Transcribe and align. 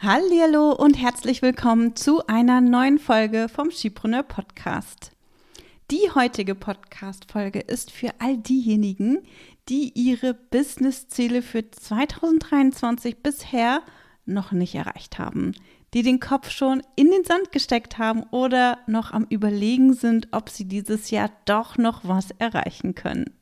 Hallo 0.00 0.70
und 0.70 0.94
herzlich 0.94 1.42
willkommen 1.42 1.96
zu 1.96 2.24
einer 2.28 2.60
neuen 2.60 3.00
Folge 3.00 3.48
vom 3.48 3.72
Skipreneur 3.72 4.22
Podcast. 4.22 5.10
Die 5.90 6.08
heutige 6.14 6.54
Podcast-Folge 6.54 7.58
ist 7.58 7.90
für 7.90 8.10
all 8.20 8.36
diejenigen, 8.36 9.24
die 9.68 9.90
ihre 9.96 10.34
Business-Ziele 10.34 11.42
für 11.42 11.68
2023 11.68 13.24
bisher 13.24 13.82
noch 14.24 14.52
nicht 14.52 14.76
erreicht 14.76 15.18
haben, 15.18 15.56
die 15.94 16.04
den 16.04 16.20
Kopf 16.20 16.50
schon 16.50 16.80
in 16.94 17.10
den 17.10 17.24
Sand 17.24 17.50
gesteckt 17.50 17.98
haben 17.98 18.22
oder 18.30 18.78
noch 18.86 19.10
am 19.10 19.26
Überlegen 19.28 19.94
sind, 19.94 20.28
ob 20.30 20.48
sie 20.48 20.66
dieses 20.66 21.10
Jahr 21.10 21.32
doch 21.44 21.76
noch 21.76 22.02
was 22.04 22.30
erreichen 22.38 22.94
können. 22.94 23.36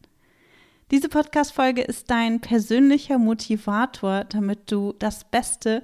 Diese 0.90 1.10
Podcast-Folge 1.10 1.82
ist 1.82 2.10
dein 2.10 2.40
persönlicher 2.40 3.18
Motivator, 3.18 4.24
damit 4.24 4.72
du 4.72 4.94
das 4.98 5.24
Beste 5.24 5.82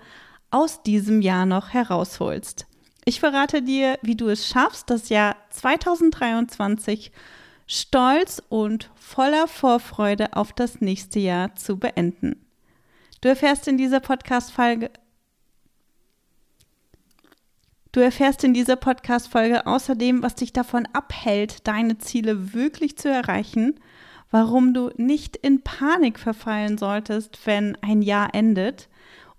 aus 0.53 0.83
diesem 0.83 1.23
Jahr 1.23 1.47
noch 1.47 1.71
herausholst. 1.71 2.67
Ich 3.05 3.19
verrate 3.19 3.63
dir, 3.63 3.99
wie 4.03 4.15
du 4.15 4.29
es 4.29 4.47
schaffst, 4.47 4.89
das 4.91 5.09
Jahr 5.09 5.37
2023 5.51 7.11
stolz 7.67 8.41
und 8.49 8.91
voller 8.95 9.49
Vorfreude 9.49 10.37
auf 10.37 10.53
das 10.53 10.81
nächste 10.81 11.19
Jahr 11.19 11.55
zu 11.57 11.79
beenden. 11.79 12.45
Du 13.21 13.29
erfährst 13.29 13.67
in 13.67 13.77
dieser 13.77 14.01
Podcast-Folge 14.01 14.91
Du 17.93 18.01
erfährst 18.01 18.43
in 18.43 18.55
dieser 18.55 18.77
Podcast-Folge 18.77 19.67
außerdem, 19.67 20.23
was 20.23 20.35
dich 20.35 20.55
davon 20.55 20.89
abhält, 20.95 21.67
deine 21.69 21.99
Ziele 21.99 22.55
wirklich 22.55 22.97
zu 22.97 23.11
erreichen, 23.11 23.79
warum 24.31 24.73
du 24.73 24.91
nicht 24.97 25.37
in 25.37 25.61
Panik 25.63 26.19
verfallen 26.19 26.79
solltest, 26.79 27.39
wenn 27.45 27.77
ein 27.83 28.01
Jahr 28.01 28.35
endet 28.35 28.89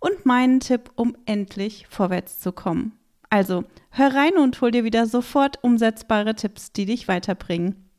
und 0.04 0.26
meinen 0.26 0.59
Tipp, 0.59 0.92
um 0.96 1.16
endlich 1.26 1.88
vorwärts 1.90 2.38
zu 2.38 2.52
kommen. 2.52 3.00
Also, 3.30 3.64
hör 3.90 4.14
rein 4.14 4.38
und 4.38 4.59
hol 4.59 4.70
dir 4.70 4.84
wieder 4.84 5.06
sofort 5.06 5.64
umsetzbare 5.64 6.36
Tipps, 6.36 6.73
die 6.73 6.86
dich 6.86 7.08
weiterbringen. 7.08 7.90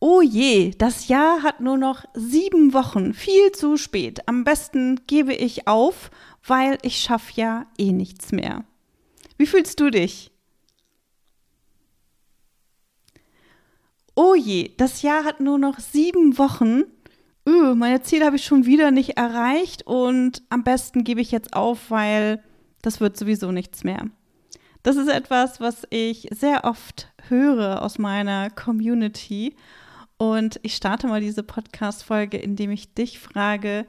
Oh 0.00 0.22
je, 0.22 0.70
das 0.70 1.08
Jahr 1.08 1.42
hat 1.42 1.60
nur 1.60 1.76
noch 1.76 2.04
sieben 2.14 2.72
Wochen, 2.72 3.12
viel 3.12 3.52
zu 3.52 3.76
spät. 3.76 4.26
Am 4.26 4.44
besten 4.44 5.00
gebe 5.06 5.34
ich 5.34 5.68
auf, 5.68 6.10
weil 6.42 6.78
ich 6.82 6.96
schaffe 6.96 7.32
ja 7.36 7.66
eh 7.76 7.92
nichts 7.92 8.32
mehr. 8.32 8.64
Wie 9.36 9.46
fühlst 9.46 9.78
du 9.78 9.90
dich? 9.90 10.33
Oh 14.14 14.34
je, 14.34 14.72
das 14.76 15.02
Jahr 15.02 15.24
hat 15.24 15.40
nur 15.40 15.58
noch 15.58 15.78
sieben 15.78 16.38
Wochen. 16.38 16.84
Öh, 17.46 17.74
meine 17.74 18.02
Ziele 18.02 18.24
habe 18.24 18.36
ich 18.36 18.44
schon 18.44 18.66
wieder 18.66 18.90
nicht 18.90 19.16
erreicht 19.16 19.86
und 19.86 20.42
am 20.48 20.64
besten 20.64 21.04
gebe 21.04 21.20
ich 21.20 21.30
jetzt 21.30 21.54
auf, 21.54 21.90
weil 21.90 22.42
das 22.82 23.00
wird 23.00 23.16
sowieso 23.16 23.52
nichts 23.52 23.84
mehr. 23.84 24.08
Das 24.82 24.96
ist 24.96 25.08
etwas, 25.08 25.60
was 25.60 25.86
ich 25.90 26.28
sehr 26.30 26.64
oft 26.64 27.12
höre 27.28 27.82
aus 27.82 27.98
meiner 27.98 28.50
Community. 28.50 29.56
Und 30.16 30.60
ich 30.62 30.74
starte 30.76 31.06
mal 31.06 31.20
diese 31.20 31.42
Podcast-Folge, 31.42 32.38
indem 32.38 32.70
ich 32.70 32.94
dich 32.94 33.18
frage, 33.18 33.86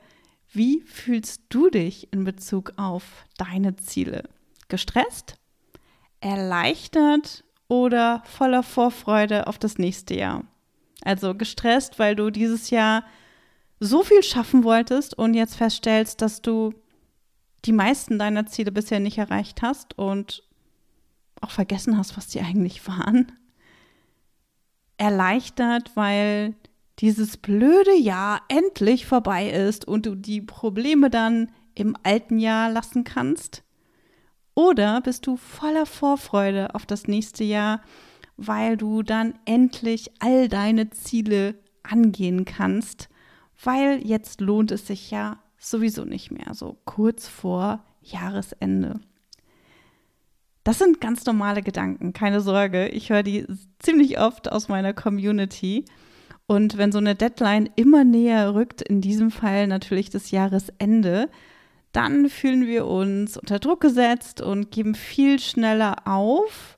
wie 0.52 0.82
fühlst 0.82 1.44
du 1.50 1.70
dich 1.70 2.12
in 2.12 2.24
Bezug 2.24 2.74
auf 2.78 3.26
deine 3.38 3.76
Ziele? 3.76 4.24
Gestresst? 4.68 5.38
Erleichtert? 6.22 7.45
Oder 7.68 8.22
voller 8.26 8.64
Vorfreude 8.64 9.48
auf 9.48 9.58
das 9.58 9.78
nächste 9.78 10.16
Jahr. 10.16 10.44
Also 11.04 11.36
gestresst, 11.36 12.00
weil 12.00 12.16
du 12.16 12.30
dieses 12.30 12.70
Jahr 12.70 13.04
so 13.80 14.04
viel 14.04 14.24
schaffen 14.24 14.64
wolltest 14.64 15.18
und 15.18 15.34
jetzt 15.34 15.56
feststellst, 15.56 16.22
dass 16.22 16.42
du 16.42 16.74
die 17.66 17.74
meisten 17.74 18.20
deiner 18.20 18.46
Ziele 18.46 18.72
bisher 18.72 19.00
nicht 19.00 19.18
erreicht 19.18 19.62
hast 19.62 19.98
und 19.98 20.44
auch 21.42 21.52
vergessen 21.52 21.98
hast, 21.98 22.16
was 22.18 22.28
die 22.28 22.42
eigentlich 22.42 22.88
waren. 22.88 23.32
Erleichtert, 24.98 25.92
weil 25.96 26.56
dieses 27.00 27.38
blöde 27.38 27.96
Jahr 27.98 28.42
endlich 28.48 29.06
vorbei 29.06 29.50
ist 29.50 29.86
und 29.86 30.06
du 30.06 30.16
die 30.16 30.42
Probleme 30.42 31.10
dann 31.10 31.52
im 31.74 31.98
alten 32.04 32.40
Jahr 32.40 32.72
lassen 32.72 33.04
kannst. 33.04 33.64
Oder 34.56 35.02
bist 35.02 35.28
du 35.28 35.36
voller 35.36 35.86
Vorfreude 35.86 36.74
auf 36.74 36.86
das 36.86 37.08
nächste 37.08 37.44
Jahr, 37.44 37.82
weil 38.38 38.78
du 38.78 39.04
dann 39.04 39.36
endlich 39.46 40.12
all 40.20 40.48
deine 40.48 40.90
Ziele 40.90 41.56
angehen 41.84 42.46
kannst, 42.46 43.10
weil 43.64 44.06
jetzt 44.06 44.42
lohnt 44.42 44.72
es 44.72 44.88
sich 44.88 45.12
ja 45.12 45.38
sowieso 45.58 46.06
nicht 46.06 46.32
mehr, 46.32 46.54
so 46.54 46.78
kurz 46.86 47.28
vor 47.28 47.84
Jahresende. 48.02 49.00
Das 50.64 50.80
sind 50.80 51.00
ganz 51.00 51.26
normale 51.26 51.62
Gedanken, 51.62 52.14
keine 52.14 52.42
Sorge. 52.42 52.88
Ich 52.88 53.10
höre 53.10 53.24
die 53.24 53.46
ziemlich 53.80 54.20
oft 54.20 54.52
aus 54.52 54.68
meiner 54.68 54.94
Community. 54.94 55.86
Und 56.48 56.78
wenn 56.78 56.92
so 56.92 56.98
eine 56.98 57.16
Deadline 57.16 57.70
immer 57.76 58.04
näher 58.04 58.56
rückt, 58.56 58.82
in 58.82 59.02
diesem 59.02 59.32
Fall 59.32 59.68
natürlich 59.68 60.10
das 60.10 60.32
Jahresende, 60.32 61.30
dann 61.96 62.30
fühlen 62.30 62.68
wir 62.68 62.86
uns 62.88 63.38
unter 63.38 63.60
Druck 63.60 63.80
gesetzt 63.80 64.42
und 64.42 64.70
geben 64.70 64.96
viel 64.96 65.40
schneller 65.40 66.06
auf, 66.06 66.78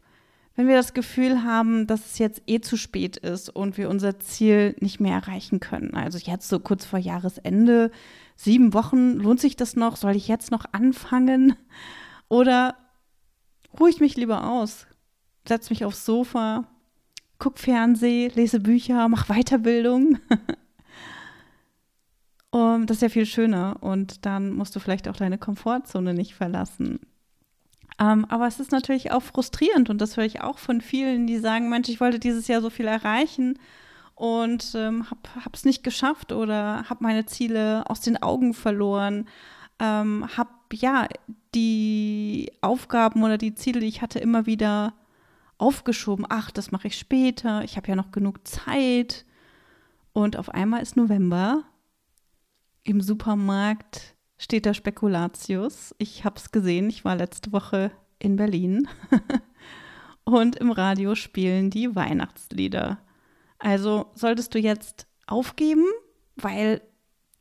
wenn 0.55 0.67
wir 0.67 0.75
das 0.75 0.93
Gefühl 0.93 1.43
haben, 1.43 1.87
dass 1.87 2.05
es 2.05 2.19
jetzt 2.19 2.43
eh 2.45 2.61
zu 2.61 2.77
spät 2.77 3.17
ist 3.17 3.49
und 3.49 3.77
wir 3.77 3.89
unser 3.89 4.19
Ziel 4.19 4.75
nicht 4.79 4.99
mehr 4.99 5.15
erreichen 5.15 5.59
können. 5.59 5.95
Also 5.95 6.19
jetzt 6.19 6.49
so 6.49 6.59
kurz 6.59 6.85
vor 6.85 6.99
Jahresende, 6.99 7.91
sieben 8.35 8.73
Wochen, 8.73 9.13
lohnt 9.13 9.39
sich 9.39 9.55
das 9.55 9.75
noch? 9.75 9.95
Soll 9.97 10.15
ich 10.15 10.27
jetzt 10.27 10.51
noch 10.51 10.65
anfangen? 10.71 11.55
Oder 12.29 12.75
ruhe 13.79 13.89
ich 13.89 13.99
mich 13.99 14.17
lieber 14.17 14.47
aus, 14.47 14.85
setze 15.47 15.71
mich 15.71 15.83
aufs 15.83 16.05
Sofa, 16.05 16.65
guck 17.39 17.57
Fernseh, 17.57 18.31
lese 18.35 18.59
Bücher, 18.59 19.07
mach 19.07 19.27
Weiterbildung. 19.29 20.19
Um, 22.49 22.85
das 22.85 22.97
ist 22.97 23.01
ja 23.01 23.09
viel 23.09 23.25
schöner 23.25 23.77
und 23.81 24.25
dann 24.25 24.53
musst 24.53 24.75
du 24.75 24.79
vielleicht 24.79 25.09
auch 25.09 25.17
deine 25.17 25.37
Komfortzone 25.37 26.13
nicht 26.13 26.33
verlassen. 26.33 26.99
Um, 27.99 28.07
ähm, 28.07 28.25
aber 28.29 28.47
es 28.47 28.59
ist 28.59 28.71
natürlich 28.71 29.11
auch 29.11 29.21
frustrierend 29.21 29.89
und 29.89 29.99
das 29.99 30.17
höre 30.17 30.25
ich 30.25 30.41
auch 30.41 30.57
von 30.57 30.81
vielen, 30.81 31.27
die 31.27 31.39
sagen, 31.39 31.69
Mensch, 31.69 31.89
ich 31.89 31.99
wollte 31.99 32.19
dieses 32.19 32.47
Jahr 32.47 32.61
so 32.61 32.69
viel 32.69 32.87
erreichen 32.87 33.59
und 34.15 34.73
ähm, 34.75 35.05
habe 35.09 35.51
es 35.53 35.65
nicht 35.65 35.83
geschafft 35.83 36.31
oder 36.31 36.89
habe 36.89 37.03
meine 37.03 37.25
Ziele 37.25 37.89
aus 37.89 38.01
den 38.01 38.21
Augen 38.21 38.53
verloren, 38.53 39.27
ähm, 39.79 40.25
habe 40.37 40.49
ja 40.73 41.07
die 41.53 42.51
Aufgaben 42.61 43.23
oder 43.23 43.37
die 43.37 43.55
Ziele, 43.55 43.79
die 43.79 43.87
ich 43.87 44.01
hatte, 44.01 44.19
immer 44.19 44.45
wieder 44.45 44.93
aufgeschoben. 45.57 46.25
Ach, 46.29 46.51
das 46.51 46.71
mache 46.71 46.87
ich 46.87 46.97
später, 46.97 47.63
ich 47.63 47.77
habe 47.77 47.87
ja 47.87 47.95
noch 47.95 48.11
genug 48.11 48.47
Zeit. 48.47 49.25
Und 50.13 50.37
auf 50.37 50.49
einmal 50.49 50.81
ist 50.81 50.95
November 50.95 51.63
im 52.87 53.01
Supermarkt 53.01 54.15
steht 54.37 54.65
da 54.65 54.73
Spekulatius. 54.73 55.93
Ich 55.97 56.23
habe 56.23 56.37
es 56.37 56.51
gesehen, 56.51 56.89
ich 56.89 57.03
war 57.05 57.15
letzte 57.15 57.51
Woche 57.51 57.91
in 58.19 58.35
Berlin. 58.35 58.87
und 60.23 60.55
im 60.55 60.71
Radio 60.71 61.15
spielen 61.15 61.69
die 61.69 61.95
Weihnachtslieder. 61.95 62.99
Also 63.59 64.11
solltest 64.13 64.53
du 64.55 64.59
jetzt 64.59 65.07
aufgeben, 65.25 65.85
weil 66.35 66.81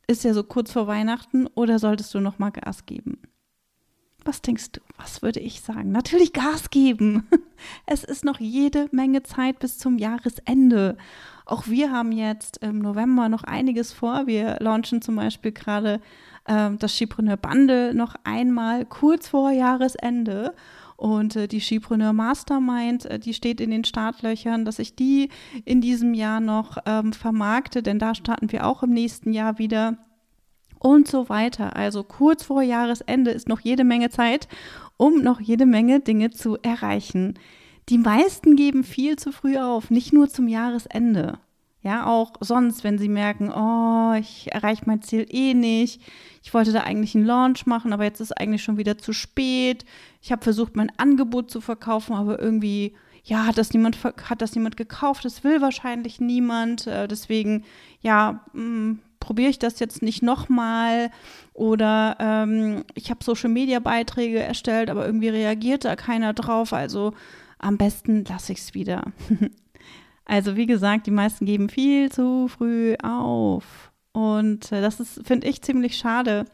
ist 0.07 0.23
ja 0.23 0.33
so 0.33 0.43
kurz 0.43 0.71
vor 0.71 0.87
Weihnachten, 0.87 1.47
oder 1.47 1.79
solltest 1.79 2.13
du 2.13 2.19
noch 2.19 2.39
mal 2.39 2.51
Gas 2.51 2.85
geben? 2.85 3.21
Was 4.27 4.41
denkst 4.41 4.73
du? 4.73 4.81
Was 4.97 5.21
würde 5.21 5.39
ich 5.39 5.61
sagen? 5.61 5.93
Natürlich 5.93 6.33
Gas 6.33 6.69
geben. 6.69 7.27
Es 7.87 8.03
ist 8.03 8.23
noch 8.23 8.39
jede 8.39 8.87
Menge 8.91 9.23
Zeit 9.23 9.57
bis 9.57 9.79
zum 9.79 9.97
Jahresende. 9.97 10.95
Auch 11.45 11.65
wir 11.65 11.91
haben 11.91 12.11
jetzt 12.11 12.57
im 12.57 12.77
November 12.77 13.29
noch 13.29 13.43
einiges 13.43 13.93
vor. 13.93 14.27
Wir 14.27 14.57
launchen 14.59 15.01
zum 15.01 15.15
Beispiel 15.15 15.53
gerade 15.53 15.99
ähm, 16.47 16.77
das 16.77 16.95
Skipreneur 16.95 17.37
Bundle 17.37 17.95
noch 17.95 18.13
einmal 18.25 18.85
kurz 18.85 19.29
vor 19.29 19.49
Jahresende. 19.49 20.53
Und 20.97 21.35
äh, 21.35 21.47
die 21.47 21.61
Skipreneur 21.61 22.13
Mastermind, 22.13 23.05
äh, 23.05 23.17
die 23.17 23.33
steht 23.33 23.59
in 23.59 23.71
den 23.71 23.85
Startlöchern, 23.85 24.63
dass 24.63 24.77
ich 24.77 24.95
die 24.95 25.29
in 25.65 25.81
diesem 25.81 26.13
Jahr 26.13 26.41
noch 26.41 26.77
ähm, 26.85 27.11
vermarkte, 27.13 27.81
denn 27.81 27.97
da 27.97 28.13
starten 28.13 28.51
wir 28.51 28.67
auch 28.67 28.83
im 28.83 28.91
nächsten 28.91 29.33
Jahr 29.33 29.57
wieder 29.57 29.97
und 30.87 31.05
so 31.05 31.27
weiter. 31.27 31.75
Also 31.75 32.03
kurz 32.03 32.45
vor 32.45 32.61
Jahresende 32.61 33.31
ist 33.31 33.49
noch 33.49 33.59
jede 33.59 33.83
Menge 33.83 34.09
Zeit, 34.09 34.47
um 34.95 35.21
noch 35.21 35.41
jede 35.41 35.65
Menge 35.65 35.99
Dinge 35.99 36.31
zu 36.31 36.57
erreichen. 36.61 37.37
Die 37.89 37.97
meisten 37.97 38.55
geben 38.55 38.85
viel 38.85 39.17
zu 39.17 39.33
früh 39.33 39.57
auf, 39.57 39.89
nicht 39.89 40.13
nur 40.13 40.29
zum 40.29 40.47
Jahresende. 40.47 41.39
Ja, 41.81 42.05
auch 42.05 42.33
sonst, 42.39 42.85
wenn 42.85 42.97
sie 42.97 43.09
merken, 43.09 43.51
oh, 43.51 44.13
ich 44.17 44.51
erreiche 44.53 44.83
mein 44.85 45.01
Ziel 45.01 45.25
eh 45.29 45.53
nicht. 45.53 46.01
Ich 46.41 46.53
wollte 46.53 46.71
da 46.71 46.81
eigentlich 46.81 47.15
einen 47.15 47.25
Launch 47.25 47.65
machen, 47.65 47.91
aber 47.91 48.05
jetzt 48.05 48.21
ist 48.21 48.37
eigentlich 48.37 48.63
schon 48.63 48.77
wieder 48.77 48.97
zu 48.97 49.11
spät. 49.11 49.83
Ich 50.21 50.31
habe 50.31 50.43
versucht, 50.43 50.77
mein 50.77 50.91
Angebot 50.97 51.51
zu 51.51 51.59
verkaufen, 51.59 52.13
aber 52.13 52.39
irgendwie, 52.39 52.95
ja, 53.23 53.45
hat 53.45 53.57
das 53.57 53.73
niemand, 53.73 54.01
hat 54.03 54.41
das 54.41 54.55
niemand 54.55 54.77
gekauft. 54.77 55.25
Das 55.25 55.43
will 55.43 55.61
wahrscheinlich 55.61 56.21
niemand. 56.21 56.87
Äh, 56.87 57.07
deswegen, 57.09 57.65
ja, 58.01 58.45
mh, 58.53 58.63
mm, 58.63 58.99
probiere 59.19 59.49
ich 59.49 59.59
das 59.59 59.79
jetzt 59.79 60.01
nicht 60.01 60.23
nochmal 60.23 61.11
oder 61.53 62.17
ähm, 62.19 62.83
ich 62.93 63.09
habe 63.09 63.23
Social-Media-Beiträge 63.23 64.39
erstellt, 64.39 64.89
aber 64.89 65.05
irgendwie 65.05 65.29
reagiert 65.29 65.85
da 65.85 65.95
keiner 65.95 66.33
drauf, 66.33 66.73
also 66.73 67.13
am 67.59 67.77
besten 67.77 68.25
lasse 68.25 68.53
ich 68.53 68.59
es 68.59 68.73
wieder. 68.73 69.11
also 70.25 70.55
wie 70.55 70.65
gesagt, 70.67 71.07
die 71.07 71.11
meisten 71.11 71.45
geben 71.45 71.69
viel 71.69 72.11
zu 72.11 72.47
früh 72.47 72.95
auf 73.03 73.91
und 74.13 74.71
äh, 74.71 74.81
das 74.81 74.99
ist, 74.99 75.25
finde 75.27 75.47
ich, 75.47 75.61
ziemlich 75.61 75.97
schade, 75.97 76.45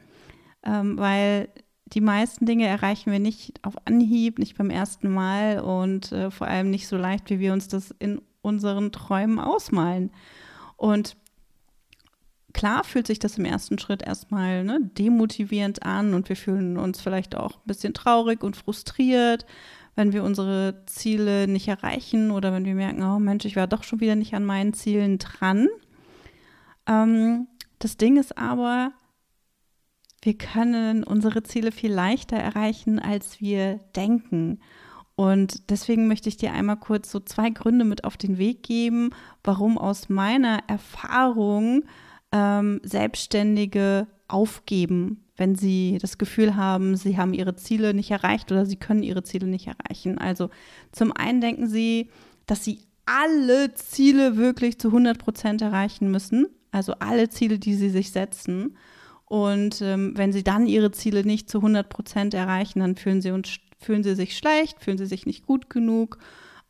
ähm, 0.65 0.97
weil 0.97 1.49
die 1.93 2.01
meisten 2.01 2.45
Dinge 2.45 2.65
erreichen 2.65 3.11
wir 3.11 3.19
nicht 3.19 3.59
auf 3.63 3.75
Anhieb, 3.85 4.39
nicht 4.39 4.57
beim 4.57 4.69
ersten 4.69 5.09
Mal 5.09 5.59
und 5.59 6.11
äh, 6.11 6.31
vor 6.31 6.47
allem 6.47 6.69
nicht 6.69 6.87
so 6.87 6.97
leicht, 6.97 7.29
wie 7.29 7.39
wir 7.39 7.53
uns 7.53 7.67
das 7.67 7.91
in 7.99 8.21
unseren 8.41 8.91
Träumen 8.91 9.39
ausmalen. 9.39 10.11
Und 10.75 11.15
klar 12.53 12.83
fühlt 12.83 13.07
sich 13.07 13.19
das 13.19 13.37
im 13.37 13.45
ersten 13.45 13.79
Schritt 13.79 14.03
erstmal 14.03 14.63
ne, 14.63 14.79
demotivierend 14.97 15.83
an 15.83 16.13
und 16.13 16.29
wir 16.29 16.35
fühlen 16.35 16.77
uns 16.77 17.01
vielleicht 17.01 17.35
auch 17.35 17.57
ein 17.57 17.67
bisschen 17.67 17.93
traurig 17.93 18.43
und 18.43 18.55
frustriert, 18.55 19.45
wenn 19.95 20.13
wir 20.13 20.23
unsere 20.23 20.83
Ziele 20.85 21.47
nicht 21.47 21.67
erreichen 21.67 22.31
oder 22.31 22.53
wenn 22.53 22.65
wir 22.65 22.75
merken, 22.75 23.03
oh 23.03 23.19
Mensch, 23.19 23.45
ich 23.45 23.55
war 23.55 23.67
doch 23.67 23.83
schon 23.83 23.99
wieder 23.99 24.15
nicht 24.15 24.33
an 24.33 24.45
meinen 24.45 24.73
Zielen 24.73 25.17
dran. 25.17 25.67
Ähm, 26.87 27.47
das 27.79 27.97
Ding 27.97 28.17
ist 28.17 28.37
aber, 28.37 28.93
wir 30.21 30.37
können 30.37 31.03
unsere 31.03 31.43
Ziele 31.43 31.71
viel 31.71 31.91
leichter 31.91 32.37
erreichen, 32.37 32.99
als 32.99 33.41
wir 33.41 33.79
denken. 33.95 34.59
Und 35.15 35.69
deswegen 35.69 36.07
möchte 36.07 36.29
ich 36.29 36.37
dir 36.37 36.53
einmal 36.53 36.77
kurz 36.77 37.11
so 37.11 37.19
zwei 37.19 37.49
Gründe 37.49 37.85
mit 37.85 38.03
auf 38.03 38.17
den 38.17 38.37
Weg 38.37 38.63
geben, 38.63 39.11
warum 39.43 39.77
aus 39.77 40.09
meiner 40.09 40.63
Erfahrung 40.67 41.83
ähm, 42.33 42.81
Selbstständige 42.83 44.07
aufgeben, 44.27 45.23
wenn 45.37 45.55
sie 45.55 45.99
das 46.01 46.17
Gefühl 46.17 46.55
haben, 46.55 46.97
sie 46.97 47.17
haben 47.17 47.33
ihre 47.33 47.55
Ziele 47.55 47.93
nicht 47.93 48.11
erreicht 48.11 48.51
oder 48.51 48.65
sie 48.65 48.75
können 48.75 49.03
ihre 49.03 49.23
Ziele 49.23 49.47
nicht 49.47 49.67
erreichen. 49.67 50.17
Also 50.17 50.49
zum 50.91 51.13
einen 51.13 51.39
denken 51.39 51.67
sie, 51.67 52.09
dass 52.47 52.63
sie 52.63 52.79
alle 53.05 53.73
Ziele 53.75 54.37
wirklich 54.37 54.79
zu 54.79 54.89
100 54.89 55.17
Prozent 55.17 55.61
erreichen 55.61 56.09
müssen, 56.11 56.47
also 56.71 56.93
alle 56.99 57.29
Ziele, 57.29 57.59
die 57.59 57.75
sie 57.75 57.89
sich 57.89 58.11
setzen. 58.11 58.77
Und 59.25 59.81
ähm, 59.81 60.13
wenn 60.15 60.33
sie 60.33 60.43
dann 60.43 60.67
ihre 60.67 60.91
Ziele 60.91 61.23
nicht 61.23 61.49
zu 61.49 61.59
100 61.59 61.89
Prozent 61.89 62.33
erreichen, 62.33 62.79
dann 62.79 62.95
fühlen 62.95 63.21
sie, 63.21 63.31
uns, 63.31 63.57
fühlen 63.79 64.03
sie 64.03 64.15
sich 64.15 64.37
schlecht, 64.37 64.79
fühlen 64.81 64.97
sie 64.97 65.05
sich 65.05 65.25
nicht 65.25 65.45
gut 65.45 65.69
genug. 65.69 66.17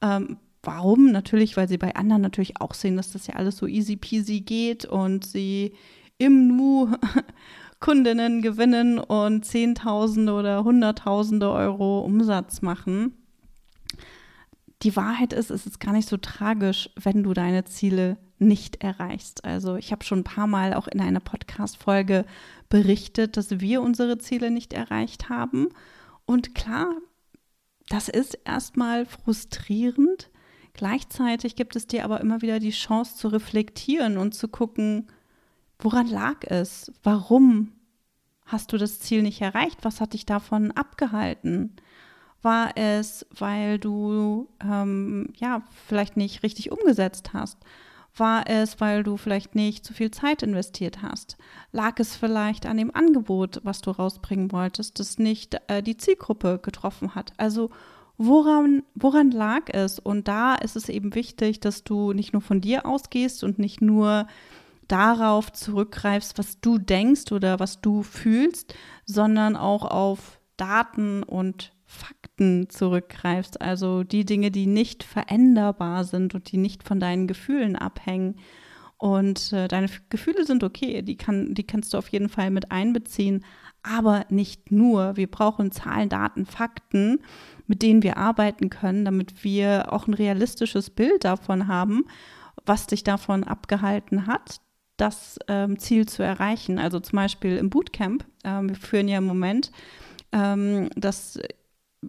Ähm, 0.02 0.38
warum? 0.64 1.12
Natürlich, 1.12 1.56
weil 1.58 1.68
sie 1.68 1.78
bei 1.78 1.96
anderen 1.96 2.22
natürlich 2.22 2.60
auch 2.60 2.74
sehen, 2.74 2.98
dass 2.98 3.12
das 3.12 3.28
ja 3.28 3.36
alles 3.36 3.58
so 3.58 3.68
easy 3.68 3.96
peasy 3.96 4.42
geht 4.42 4.86
und 4.86 5.26
sie 5.26 5.74
im 6.18 6.56
Nu 6.56 6.90
Kundinnen 7.80 8.42
gewinnen 8.42 8.98
und 8.98 9.46
Zehntausende 9.46 10.34
oder 10.34 10.64
Hunderttausende 10.64 11.52
Euro 11.52 12.00
Umsatz 12.00 12.62
machen. 12.62 13.14
Die 14.84 14.96
Wahrheit 14.96 15.34
ist, 15.34 15.52
es 15.52 15.66
ist 15.66 15.80
gar 15.80 15.94
nicht 15.94 16.08
so 16.08 16.18
tragisch, 16.18 16.90
wenn 17.02 17.24
du 17.24 17.34
deine 17.34 17.66
Ziele 17.66 18.18
nicht 18.40 18.84
erreichst. 18.84 19.44
Also 19.46 19.76
ich 19.76 19.92
habe 19.92 20.04
schon 20.04 20.20
ein 20.20 20.26
paar 20.26 20.48
Mal 20.48 20.74
auch 20.74 20.88
in 20.88 21.02
einer 21.02 21.20
Podcast-Folge 21.20 22.26
berichtet, 22.70 23.38
dass 23.38 23.60
wir 23.60 23.82
unsere 23.82 24.18
Ziele 24.18 24.52
nicht 24.52 24.74
erreicht 24.74 25.30
haben. 25.30 25.70
Und 26.26 26.56
klar, 26.56 26.96
das 27.90 28.10
ist 28.10 28.38
erstmal 28.46 29.06
frustrierend. 29.06 30.30
Gleichzeitig 30.74 31.56
gibt 31.56 31.76
es 31.76 31.88
dir 31.88 32.04
aber 32.04 32.20
immer 32.22 32.42
wieder 32.42 32.60
die 32.60 32.72
Chance 32.72 33.16
zu 33.16 33.28
reflektieren 33.28 34.18
und 34.18 34.34
zu 34.34 34.48
gucken, 34.48 35.08
woran 35.80 36.08
lag 36.08 36.38
es? 36.44 36.92
Warum 37.04 37.72
hast 38.46 38.74
du 38.74 38.78
das 38.78 39.00
Ziel 39.00 39.22
nicht 39.22 39.42
erreicht? 39.42 39.80
Was 39.84 40.02
hat 40.02 40.14
dich 40.14 40.26
davon 40.26 40.72
abgehalten? 40.72 41.76
War 42.42 42.76
es, 42.76 43.26
weil 43.32 43.80
du 43.80 44.50
ähm, 44.62 45.32
ja 45.38 45.62
vielleicht 45.86 46.18
nicht 46.18 46.44
richtig 46.44 46.72
umgesetzt 46.72 47.34
hast? 47.34 47.58
War 48.16 48.48
es, 48.48 48.80
weil 48.80 49.04
du 49.04 49.18
vielleicht 49.18 49.56
nicht 49.56 49.86
zu 49.86 49.94
viel 49.94 50.12
Zeit 50.12 50.44
investiert 50.44 51.02
hast? 51.02 51.38
Lag 51.72 52.00
es 52.00 52.16
vielleicht 52.16 52.66
an 52.66 52.78
dem 52.78 52.94
Angebot, 52.94 53.62
was 53.64 53.82
du 53.82 53.92
rausbringen 53.92 54.52
wolltest, 54.52 55.00
das 55.00 55.18
nicht 55.18 55.58
äh, 55.68 55.82
die 55.82 55.98
Zielgruppe 55.98 56.60
getroffen 56.62 57.16
hat? 57.16 57.34
Also 57.38 57.72
woran, 58.18 58.84
woran 58.96 59.32
lag 59.32 59.70
es? 59.70 60.00
Und 60.00 60.28
da 60.28 60.56
ist 60.56 60.76
es 60.76 60.90
eben 60.90 61.16
wichtig, 61.16 61.60
dass 61.60 61.84
du 61.84 62.14
nicht 62.14 62.34
nur 62.34 62.42
von 62.42 62.62
dir 62.62 62.86
ausgehst 62.86 63.44
und 63.44 63.60
nicht 63.60 63.82
nur 63.82 64.28
darauf 64.88 65.52
zurückgreifst, 65.52 66.38
was 66.38 66.60
du 66.60 66.78
denkst 66.78 67.32
oder 67.32 67.60
was 67.60 67.82
du 67.82 68.04
fühlst, 68.04 68.76
sondern 69.06 69.56
auch 69.56 69.86
auf 69.86 70.40
Daten 70.58 71.24
und 71.24 71.74
Fakten 71.86 72.70
zurückgreifst, 72.70 73.62
also 73.62 74.04
die 74.04 74.26
Dinge, 74.26 74.50
die 74.50 74.66
nicht 74.66 75.04
veränderbar 75.04 76.04
sind 76.04 76.34
und 76.34 76.52
die 76.52 76.58
nicht 76.58 76.84
von 76.84 77.00
deinen 77.00 77.28
Gefühlen 77.28 77.76
abhängen. 77.76 78.38
Und 78.98 79.52
äh, 79.52 79.68
deine 79.68 79.90
Gefühle 80.10 80.46
sind 80.46 80.64
okay, 80.64 81.02
die, 81.02 81.18
kann, 81.18 81.54
die 81.54 81.66
kannst 81.66 81.94
du 81.94 81.98
auf 81.98 82.08
jeden 82.08 82.30
Fall 82.30 82.52
mit 82.52 82.72
einbeziehen, 82.72 83.44
aber 83.84 84.26
nicht 84.30 84.72
nur. 84.72 85.16
Wir 85.18 85.30
brauchen 85.30 85.72
Zahlen, 85.72 86.10
Daten, 86.10 86.46
Fakten, 86.46 87.20
mit 87.68 87.82
denen 87.82 88.04
wir 88.04 88.18
arbeiten 88.18 88.70
können, 88.70 89.06
damit 89.06 89.44
wir 89.44 89.92
auch 89.92 90.08
ein 90.08 90.14
realistisches 90.14 90.90
Bild 90.90 91.26
davon 91.26 91.68
haben, 91.68 92.06
was 92.66 92.88
dich 92.88 93.04
davon 93.04 93.44
abgehalten 93.44 94.28
hat, 94.28 94.62
das 94.98 95.38
ähm, 95.48 95.80
Ziel 95.80 96.08
zu 96.08 96.24
erreichen. 96.24 96.80
Also 96.80 97.00
zum 97.00 97.18
Beispiel 97.18 97.58
im 97.58 97.70
Bootcamp. 97.70 98.26
Ähm, 98.44 98.70
wir 98.70 98.76
führen 98.76 99.08
ja 99.08 99.18
im 99.18 99.26
Moment 99.26 99.72
ähm, 100.32 100.90
das 100.96 101.40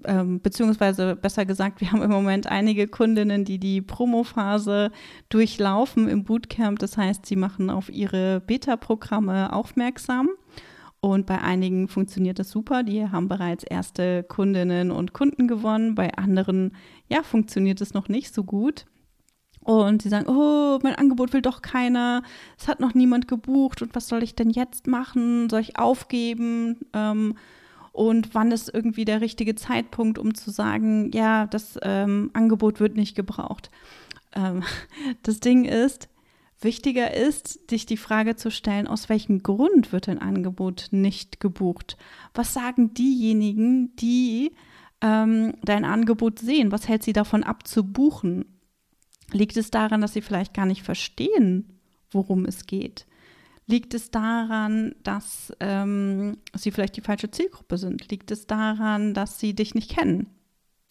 ähm, 0.04 0.40
beziehungsweise 0.40 1.16
besser 1.16 1.46
gesagt, 1.46 1.80
wir 1.80 1.92
haben 1.92 2.02
im 2.02 2.10
Moment 2.10 2.46
einige 2.46 2.88
Kundinnen, 2.88 3.44
die 3.44 3.58
die 3.58 3.80
Promophase 3.80 4.90
durchlaufen 5.28 6.08
im 6.08 6.24
Bootcamp. 6.24 6.78
Das 6.78 6.96
heißt, 6.96 7.26
sie 7.26 7.36
machen 7.36 7.70
auf 7.70 7.88
ihre 7.90 8.40
Beta-Programme 8.40 9.52
aufmerksam. 9.52 10.30
Und 11.04 11.26
bei 11.26 11.38
einigen 11.38 11.86
funktioniert 11.86 12.38
das 12.38 12.48
super. 12.48 12.82
Die 12.82 13.06
haben 13.06 13.28
bereits 13.28 13.62
erste 13.62 14.22
Kundinnen 14.22 14.90
und 14.90 15.12
Kunden 15.12 15.46
gewonnen. 15.48 15.94
Bei 15.94 16.14
anderen, 16.14 16.74
ja, 17.10 17.22
funktioniert 17.22 17.82
es 17.82 17.92
noch 17.92 18.08
nicht 18.08 18.32
so 18.32 18.42
gut. 18.42 18.86
Und 19.60 20.00
sie 20.00 20.08
sagen, 20.08 20.30
oh, 20.30 20.78
mein 20.82 20.94
Angebot 20.94 21.34
will 21.34 21.42
doch 21.42 21.60
keiner, 21.60 22.22
es 22.58 22.68
hat 22.68 22.80
noch 22.80 22.94
niemand 22.94 23.28
gebucht 23.28 23.82
und 23.82 23.94
was 23.94 24.08
soll 24.08 24.22
ich 24.22 24.34
denn 24.34 24.48
jetzt 24.48 24.86
machen? 24.86 25.50
Soll 25.50 25.60
ich 25.60 25.78
aufgeben? 25.78 26.80
Ähm, 26.94 27.34
und 27.92 28.34
wann 28.34 28.50
ist 28.50 28.72
irgendwie 28.72 29.04
der 29.04 29.20
richtige 29.20 29.54
Zeitpunkt, 29.56 30.18
um 30.18 30.34
zu 30.34 30.50
sagen, 30.50 31.10
ja, 31.12 31.46
das 31.46 31.78
ähm, 31.82 32.30
Angebot 32.32 32.80
wird 32.80 32.96
nicht 32.96 33.14
gebraucht. 33.14 33.70
Ähm, 34.34 34.62
das 35.22 35.40
Ding 35.40 35.66
ist, 35.66 36.08
wichtiger 36.64 37.14
ist, 37.14 37.70
dich 37.70 37.86
die 37.86 37.96
Frage 37.96 38.36
zu 38.36 38.50
stellen, 38.50 38.86
aus 38.86 39.08
welchem 39.08 39.42
Grund 39.42 39.92
wird 39.92 40.08
ein 40.08 40.18
Angebot 40.18 40.88
nicht 40.90 41.40
gebucht? 41.40 41.96
Was 42.32 42.54
sagen 42.54 42.94
diejenigen, 42.94 43.94
die 43.96 44.52
ähm, 45.00 45.54
dein 45.62 45.84
Angebot 45.84 46.38
sehen? 46.38 46.72
Was 46.72 46.88
hält 46.88 47.02
sie 47.02 47.12
davon 47.12 47.44
ab 47.44 47.66
zu 47.68 47.84
buchen? 47.84 48.46
Liegt 49.32 49.56
es 49.56 49.70
daran, 49.70 50.00
dass 50.00 50.14
sie 50.14 50.22
vielleicht 50.22 50.54
gar 50.54 50.66
nicht 50.66 50.82
verstehen, 50.82 51.80
worum 52.10 52.44
es 52.44 52.66
geht? 52.66 53.06
Liegt 53.66 53.94
es 53.94 54.10
daran, 54.10 54.94
dass 55.02 55.52
ähm, 55.60 56.38
sie 56.54 56.70
vielleicht 56.70 56.96
die 56.96 57.02
falsche 57.02 57.30
Zielgruppe 57.30 57.78
sind? 57.78 58.10
Liegt 58.10 58.30
es 58.30 58.46
daran, 58.46 59.14
dass 59.14 59.40
sie 59.40 59.54
dich 59.54 59.74
nicht 59.74 59.90
kennen 59.90 60.28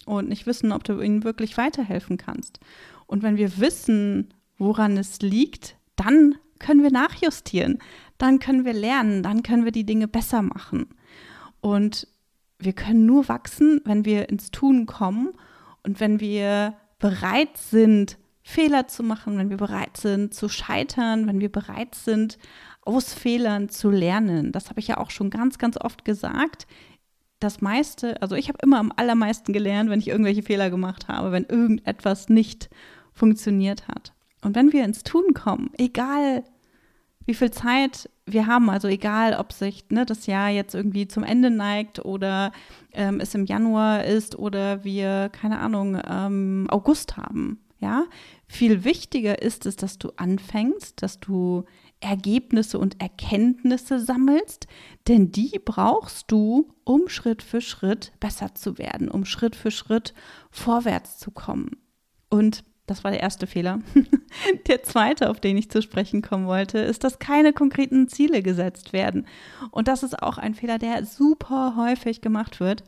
und 0.06 0.30
nicht 0.30 0.48
wissen, 0.48 0.72
ob 0.72 0.84
du 0.84 1.00
ihnen 1.00 1.24
wirklich 1.24 1.58
weiterhelfen 1.58 2.18
kannst? 2.18 2.60
Und 3.06 3.22
wenn 3.22 3.38
wir 3.38 3.60
wissen, 3.60 4.34
woran 4.58 4.98
es 4.98 5.22
liegt, 5.22 5.78
dann 5.96 6.36
können 6.60 6.84
wir 6.84 6.92
nachjustieren, 6.92 7.80
dann 8.18 8.40
können 8.40 8.66
wir 8.66 8.74
lernen, 8.74 9.24
dann 9.24 9.44
können 9.44 9.66
wir 9.66 9.72
die 9.72 9.86
Dinge 9.86 10.08
besser 10.08 10.42
machen. 10.42 10.88
Und 11.62 12.08
wir 12.60 12.74
können 12.74 13.06
nur 13.06 13.28
wachsen, 13.28 13.82
wenn 13.86 14.06
wir 14.06 14.30
ins 14.30 14.52
Tun 14.52 14.86
kommen 14.86 15.34
und 15.84 16.00
wenn 16.00 16.20
wir 16.20 16.76
bereit 17.00 17.58
sind, 17.58 18.18
Fehler 18.44 18.88
zu 18.88 19.04
machen, 19.04 19.38
wenn 19.38 19.50
wir 19.50 19.58
bereit 19.58 19.98
sind 19.98 20.34
zu 20.34 20.50
scheitern, 20.50 21.28
wenn 21.28 21.40
wir 21.40 21.52
bereit 21.52 21.96
sind, 21.96 22.38
aus 22.82 23.14
Fehlern 23.14 23.70
zu 23.70 23.90
lernen. 23.90 24.52
Das 24.52 24.70
habe 24.70 24.80
ich 24.80 24.88
ja 24.88 24.98
auch 24.98 25.12
schon 25.12 25.30
ganz, 25.30 25.58
ganz 25.58 25.78
oft 25.78 26.04
gesagt. 26.04 26.68
Das 27.40 27.62
meiste, 27.62 28.22
also 28.22 28.36
ich 28.36 28.50
habe 28.50 28.60
immer 28.62 28.80
am 28.80 28.92
allermeisten 28.96 29.54
gelernt, 29.54 29.90
wenn 29.90 30.00
ich 30.00 30.10
irgendwelche 30.10 30.44
Fehler 30.44 30.70
gemacht 30.70 31.08
habe, 31.08 31.32
wenn 31.32 31.46
irgendetwas 31.46 32.30
nicht 32.30 32.70
funktioniert 33.14 33.88
hat. 33.88 34.13
Und 34.44 34.56
wenn 34.56 34.74
wir 34.74 34.84
ins 34.84 35.04
Tun 35.04 35.34
kommen, 35.34 35.72
egal 35.78 36.44
wie 37.26 37.34
viel 37.34 37.52
Zeit 37.52 38.10
wir 38.26 38.48
haben, 38.48 38.70
also 38.70 38.88
egal, 38.88 39.36
ob 39.40 39.54
sich 39.54 39.86
ne, 39.90 40.06
das 40.06 40.28
Jahr 40.28 40.50
jetzt 40.50 40.76
irgendwie 40.76 41.08
zum 41.08 41.24
Ende 41.24 41.50
neigt 41.50 42.04
oder 42.04 42.52
ähm, 42.94 43.20
es 43.20 43.34
im 43.36 43.46
Januar 43.46 44.06
ist 44.06 44.38
oder 44.38 44.84
wir, 44.84 45.30
keine 45.30 45.60
Ahnung, 45.60 46.00
ähm, 46.06 46.68
August 46.70 47.18
haben, 47.18 47.60
ja, 47.80 48.06
viel 48.48 48.86
wichtiger 48.86 49.42
ist 49.42 49.66
es, 49.66 49.76
dass 49.76 49.98
du 49.98 50.12
anfängst, 50.16 51.02
dass 51.02 51.20
du 51.20 51.66
Ergebnisse 52.00 52.78
und 52.80 53.02
Erkenntnisse 53.02 54.00
sammelst, 54.00 54.68
denn 55.08 55.32
die 55.32 55.60
brauchst 55.64 56.32
du, 56.32 56.74
um 56.84 57.08
Schritt 57.08 57.42
für 57.42 57.62
Schritt 57.62 58.14
besser 58.20 58.56
zu 58.56 58.78
werden, 58.78 59.10
um 59.10 59.26
Schritt 59.26 59.56
für 59.56 59.72
Schritt 59.72 60.14
vorwärts 60.52 61.18
zu 61.18 61.32
kommen. 61.32 61.72
Und 62.30 62.64
das 62.86 63.04
war 63.04 63.12
der 63.12 63.22
erste 63.22 63.48
Fehler. 63.48 63.80
der 64.68 64.84
zweite, 64.84 65.30
auf 65.30 65.40
den 65.40 65.58
ich 65.58 65.72
zu 65.72 65.82
sprechen 65.82 66.22
kommen 66.22 66.48
wollte, 66.48 66.80
ist, 66.80 67.04
dass 67.04 67.20
keine 67.20 67.54
konkreten 67.54 68.10
Ziele 68.10 68.42
gesetzt 68.42 68.92
werden. 68.92 69.26
Und 69.72 69.88
das 69.88 70.04
ist 70.04 70.22
auch 70.22 70.38
ein 70.38 70.54
Fehler, 70.54 70.80
der 70.80 71.06
super 71.06 71.76
häufig 71.78 72.20
gemacht 72.22 72.60
wird. 72.60 72.84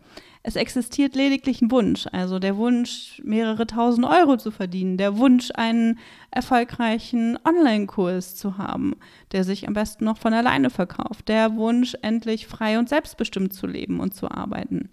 Es 0.48 0.56
existiert 0.56 1.16
lediglich 1.16 1.62
ein 1.62 1.72
Wunsch, 1.72 2.06
also 2.12 2.38
der 2.38 2.56
Wunsch, 2.56 3.20
mehrere 3.24 3.66
tausend 3.66 4.06
Euro 4.06 4.38
zu 4.38 4.52
verdienen, 4.52 4.98
der 4.98 5.18
Wunsch, 5.18 5.50
einen 5.56 5.98
erfolgreichen 6.30 7.40
Online-Kurs 7.44 8.36
zu 8.36 8.60
haben, 8.60 8.96
der 9.32 9.44
sich 9.44 9.68
am 9.68 9.74
besten 9.74 10.06
noch 10.06 10.20
von 10.20 10.36
alleine 10.36 10.70
verkauft, 10.70 11.30
der 11.30 11.56
Wunsch, 11.56 11.96
endlich 12.04 12.46
frei 12.46 12.78
und 12.78 12.90
selbstbestimmt 12.90 13.54
zu 13.54 13.66
leben 13.66 14.00
und 14.00 14.14
zu 14.14 14.30
arbeiten. 14.30 14.90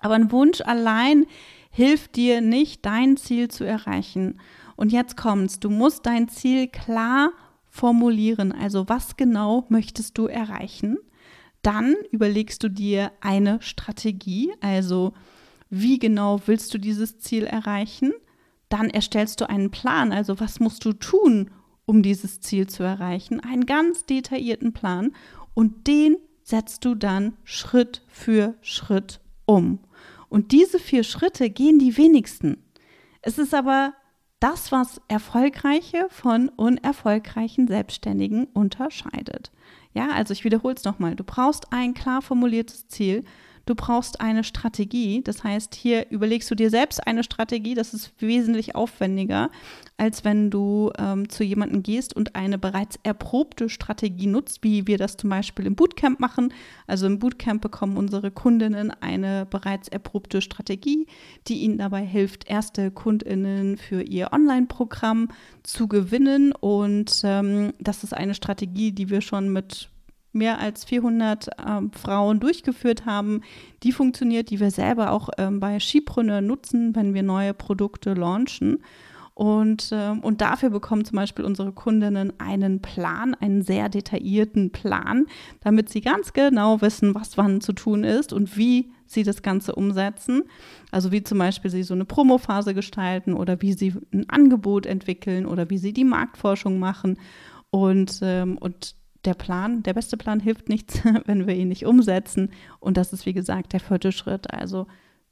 Aber 0.00 0.14
ein 0.14 0.32
Wunsch 0.32 0.62
allein 0.62 1.26
hilft 1.70 2.16
dir 2.16 2.40
nicht, 2.40 2.84
dein 2.84 3.16
Ziel 3.16 3.48
zu 3.48 3.64
erreichen. 3.64 4.40
Und 4.76 4.92
jetzt 4.92 5.16
kommt's, 5.16 5.60
du 5.60 5.70
musst 5.70 6.06
dein 6.06 6.28
Ziel 6.28 6.68
klar 6.68 7.30
formulieren. 7.68 8.52
Also 8.52 8.88
was 8.88 9.16
genau 9.16 9.64
möchtest 9.68 10.18
du 10.18 10.26
erreichen? 10.26 10.98
Dann 11.62 11.94
überlegst 12.10 12.62
du 12.62 12.68
dir 12.68 13.12
eine 13.20 13.60
Strategie, 13.62 14.52
also 14.60 15.12
wie 15.68 15.98
genau 15.98 16.40
willst 16.46 16.74
du 16.74 16.78
dieses 16.78 17.18
Ziel 17.18 17.44
erreichen? 17.44 18.12
Dann 18.68 18.90
erstellst 18.90 19.40
du 19.40 19.48
einen 19.48 19.70
Plan, 19.70 20.12
also 20.12 20.40
was 20.40 20.58
musst 20.58 20.84
du 20.84 20.92
tun, 20.92 21.50
um 21.86 22.02
dieses 22.02 22.40
Ziel 22.40 22.66
zu 22.66 22.82
erreichen? 22.82 23.40
Einen 23.40 23.66
ganz 23.66 24.06
detaillierten 24.06 24.72
Plan 24.72 25.12
und 25.54 25.86
den 25.86 26.16
setzt 26.42 26.84
du 26.84 26.94
dann 26.94 27.34
Schritt 27.44 28.02
für 28.08 28.54
Schritt 28.62 29.20
um. 29.44 29.80
Und 30.30 30.52
diese 30.52 30.78
vier 30.78 31.04
Schritte 31.04 31.50
gehen 31.50 31.78
die 31.78 31.98
wenigsten. 31.98 32.64
Es 33.20 33.36
ist 33.36 33.52
aber 33.52 33.92
das, 34.38 34.72
was 34.72 35.02
erfolgreiche 35.08 36.06
von 36.08 36.48
unerfolgreichen 36.48 37.68
Selbstständigen 37.68 38.46
unterscheidet. 38.46 39.52
Ja, 39.92 40.10
also 40.12 40.32
ich 40.32 40.44
wiederhole 40.44 40.74
es 40.74 40.84
nochmal. 40.84 41.14
Du 41.16 41.24
brauchst 41.24 41.72
ein 41.72 41.92
klar 41.92 42.22
formuliertes 42.22 42.88
Ziel. 42.88 43.24
Du 43.70 43.76
brauchst 43.76 44.20
eine 44.20 44.42
Strategie. 44.42 45.22
Das 45.22 45.44
heißt, 45.44 45.76
hier 45.76 46.10
überlegst 46.10 46.50
du 46.50 46.56
dir 46.56 46.70
selbst 46.70 47.06
eine 47.06 47.22
Strategie. 47.22 47.74
Das 47.74 47.94
ist 47.94 48.10
wesentlich 48.20 48.74
aufwendiger, 48.74 49.48
als 49.96 50.24
wenn 50.24 50.50
du 50.50 50.90
ähm, 50.98 51.28
zu 51.28 51.44
jemandem 51.44 51.84
gehst 51.84 52.16
und 52.16 52.34
eine 52.34 52.58
bereits 52.58 52.98
erprobte 53.04 53.68
Strategie 53.68 54.26
nutzt, 54.26 54.64
wie 54.64 54.88
wir 54.88 54.98
das 54.98 55.16
zum 55.16 55.30
Beispiel 55.30 55.66
im 55.66 55.76
Bootcamp 55.76 56.18
machen. 56.18 56.52
Also 56.88 57.06
im 57.06 57.20
Bootcamp 57.20 57.62
bekommen 57.62 57.96
unsere 57.96 58.32
Kundinnen 58.32 58.90
eine 58.90 59.46
bereits 59.46 59.86
erprobte 59.86 60.42
Strategie, 60.42 61.06
die 61.46 61.60
ihnen 61.60 61.78
dabei 61.78 62.04
hilft, 62.04 62.50
erste 62.50 62.90
Kundinnen 62.90 63.76
für 63.76 64.02
ihr 64.02 64.32
Online-Programm 64.32 65.28
zu 65.62 65.86
gewinnen. 65.86 66.50
Und 66.50 67.20
ähm, 67.22 67.72
das 67.78 68.02
ist 68.02 68.14
eine 68.14 68.34
Strategie, 68.34 68.90
die 68.90 69.10
wir 69.10 69.20
schon 69.20 69.52
mit 69.52 69.90
mehr 70.32 70.58
als 70.58 70.84
400 70.84 71.48
ähm, 71.66 71.90
Frauen 71.92 72.40
durchgeführt 72.40 73.06
haben. 73.06 73.42
Die 73.82 73.92
funktioniert, 73.92 74.50
die 74.50 74.60
wir 74.60 74.70
selber 74.70 75.12
auch 75.12 75.28
ähm, 75.38 75.60
bei 75.60 75.80
Skipreneur 75.80 76.40
nutzen, 76.40 76.94
wenn 76.94 77.14
wir 77.14 77.22
neue 77.22 77.54
Produkte 77.54 78.14
launchen. 78.14 78.78
Und, 79.40 79.90
äh, 79.92 80.10
und 80.20 80.42
dafür 80.42 80.68
bekommen 80.68 81.06
zum 81.06 81.16
Beispiel 81.16 81.46
unsere 81.46 81.72
Kundinnen 81.72 82.32
einen 82.38 82.82
Plan, 82.82 83.34
einen 83.34 83.62
sehr 83.62 83.88
detaillierten 83.88 84.70
Plan, 84.70 85.24
damit 85.60 85.88
sie 85.88 86.02
ganz 86.02 86.34
genau 86.34 86.82
wissen, 86.82 87.14
was 87.14 87.38
wann 87.38 87.62
zu 87.62 87.72
tun 87.72 88.04
ist 88.04 88.34
und 88.34 88.58
wie 88.58 88.92
sie 89.06 89.22
das 89.22 89.40
Ganze 89.40 89.74
umsetzen. 89.74 90.42
Also 90.90 91.10
wie 91.10 91.22
zum 91.22 91.38
Beispiel 91.38 91.70
sie 91.70 91.84
so 91.84 91.94
eine 91.94 92.04
Promophase 92.04 92.74
gestalten 92.74 93.32
oder 93.32 93.62
wie 93.62 93.72
sie 93.72 93.94
ein 94.12 94.28
Angebot 94.28 94.84
entwickeln 94.84 95.46
oder 95.46 95.70
wie 95.70 95.78
sie 95.78 95.94
die 95.94 96.04
Marktforschung 96.04 96.78
machen. 96.78 97.18
Und, 97.70 98.20
ähm, 98.22 98.58
und 98.58 98.94
der 99.24 99.34
Plan, 99.34 99.82
der 99.82 99.94
beste 99.94 100.16
Plan 100.16 100.40
hilft 100.40 100.68
nichts, 100.68 101.00
wenn 101.26 101.46
wir 101.46 101.54
ihn 101.54 101.68
nicht 101.68 101.86
umsetzen. 101.86 102.50
Und 102.78 102.96
das 102.96 103.12
ist, 103.12 103.26
wie 103.26 103.32
gesagt, 103.32 103.72
der 103.72 103.80
vierte 103.80 104.12
Schritt. 104.12 104.52
Also 104.52 104.86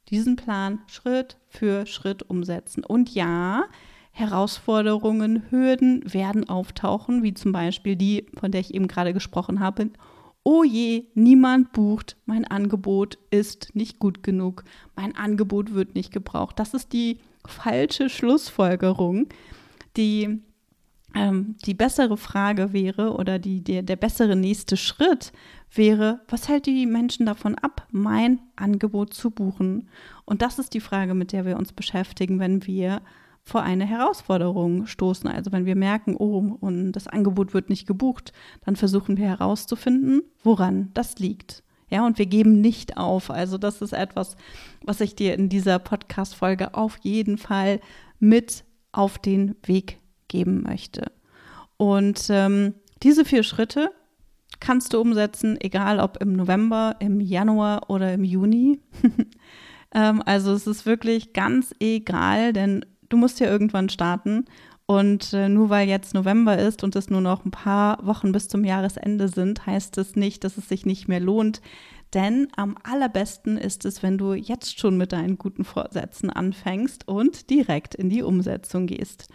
diesen 0.08 0.36
Plan 0.36 0.80
Schritt 0.86 1.36
für 1.48 1.86
Schritt 1.86 2.22
umsetzen. 2.22 2.84
Und 2.84 3.14
ja, 3.14 3.64
Herausforderungen, 4.10 5.44
Hürden 5.50 6.02
werden 6.12 6.48
auftauchen, 6.48 7.22
wie 7.22 7.34
zum 7.34 7.52
Beispiel 7.52 7.94
die, 7.94 8.26
von 8.38 8.50
der 8.50 8.60
ich 8.60 8.74
eben 8.74 8.88
gerade 8.88 9.12
gesprochen 9.12 9.60
habe. 9.60 9.90
Oh 10.42 10.64
je, 10.64 11.04
niemand 11.14 11.72
bucht, 11.72 12.16
mein 12.26 12.44
Angebot 12.44 13.18
ist 13.30 13.74
nicht 13.74 13.98
gut 13.98 14.22
genug, 14.22 14.64
mein 14.96 15.14
Angebot 15.14 15.74
wird 15.74 15.94
nicht 15.94 16.12
gebraucht. 16.12 16.58
Das 16.58 16.74
ist 16.74 16.92
die 16.92 17.20
falsche 17.46 18.08
Schlussfolgerung. 18.08 19.28
Die, 19.96 20.40
ähm, 21.18 21.56
die 21.64 21.74
bessere 21.74 22.16
Frage 22.16 22.72
wäre 22.72 23.12
oder 23.12 23.38
die, 23.38 23.62
der, 23.62 23.82
der 23.82 23.96
bessere 23.96 24.36
nächste 24.36 24.76
Schritt 24.76 25.32
wäre, 25.74 26.20
was 26.28 26.48
hält 26.48 26.66
die 26.66 26.86
Menschen 26.86 27.26
davon 27.26 27.56
ab, 27.56 27.86
mein 27.90 28.40
Angebot 28.54 29.14
zu 29.14 29.30
buchen? 29.30 29.88
Und 30.24 30.42
das 30.42 30.58
ist 30.58 30.74
die 30.74 30.80
Frage, 30.80 31.14
mit 31.14 31.32
der 31.32 31.44
wir 31.44 31.56
uns 31.56 31.72
beschäftigen, 31.72 32.38
wenn 32.38 32.66
wir 32.66 33.02
vor 33.42 33.62
eine 33.62 33.86
Herausforderung 33.86 34.86
stoßen. 34.86 35.28
Also 35.28 35.50
wenn 35.50 35.66
wir 35.66 35.74
merken, 35.74 36.14
oh, 36.16 36.56
und 36.60 36.92
das 36.92 37.08
Angebot 37.08 37.52
wird 37.52 37.68
nicht 37.68 37.86
gebucht, 37.86 38.32
dann 38.64 38.76
versuchen 38.76 39.16
wir 39.16 39.26
herauszufinden, 39.26 40.22
woran 40.44 40.90
das 40.94 41.18
liegt. 41.18 41.64
Ja, 41.90 42.06
und 42.06 42.18
wir 42.18 42.26
geben 42.26 42.60
nicht 42.60 42.96
auf. 42.96 43.30
Also 43.30 43.58
das 43.58 43.82
ist 43.82 43.94
etwas, 43.94 44.36
was 44.84 45.00
ich 45.00 45.16
dir 45.16 45.34
in 45.34 45.48
dieser 45.48 45.78
Podcast-Folge 45.78 46.74
auf 46.74 46.98
jeden 47.02 47.38
Fall 47.38 47.80
mit 48.20 48.64
auf 48.92 49.18
den 49.18 49.56
Weg 49.64 49.98
geben 50.28 50.62
möchte. 50.62 51.10
Und 51.76 52.26
ähm, 52.30 52.74
diese 53.02 53.24
vier 53.24 53.42
Schritte 53.42 53.90
kannst 54.60 54.92
du 54.92 55.00
umsetzen, 55.00 55.58
egal 55.60 56.00
ob 56.00 56.20
im 56.20 56.32
November, 56.32 56.96
im 57.00 57.20
Januar 57.20 57.90
oder 57.90 58.12
im 58.12 58.24
Juni. 58.24 58.80
ähm, 59.94 60.22
also 60.24 60.52
es 60.52 60.66
ist 60.66 60.86
wirklich 60.86 61.32
ganz 61.32 61.74
egal, 61.80 62.52
denn 62.52 62.84
du 63.08 63.16
musst 63.16 63.40
ja 63.40 63.48
irgendwann 63.48 63.88
starten. 63.88 64.46
Und 64.86 65.34
äh, 65.34 65.50
nur 65.50 65.68
weil 65.68 65.86
jetzt 65.86 66.14
November 66.14 66.56
ist 66.56 66.82
und 66.82 66.96
es 66.96 67.10
nur 67.10 67.20
noch 67.20 67.44
ein 67.44 67.50
paar 67.50 68.04
Wochen 68.06 68.32
bis 68.32 68.48
zum 68.48 68.64
Jahresende 68.64 69.28
sind, 69.28 69.66
heißt 69.66 69.98
es 69.98 70.16
nicht, 70.16 70.44
dass 70.44 70.56
es 70.56 70.68
sich 70.68 70.86
nicht 70.86 71.08
mehr 71.08 71.20
lohnt. 71.20 71.60
Denn 72.14 72.48
am 72.56 72.76
allerbesten 72.82 73.58
ist 73.58 73.84
es, 73.84 74.02
wenn 74.02 74.16
du 74.16 74.32
jetzt 74.32 74.80
schon 74.80 74.96
mit 74.96 75.12
deinen 75.12 75.36
guten 75.36 75.64
Vorsätzen 75.64 76.30
anfängst 76.30 77.06
und 77.06 77.50
direkt 77.50 77.94
in 77.94 78.08
die 78.08 78.22
Umsetzung 78.22 78.86
gehst. 78.86 79.28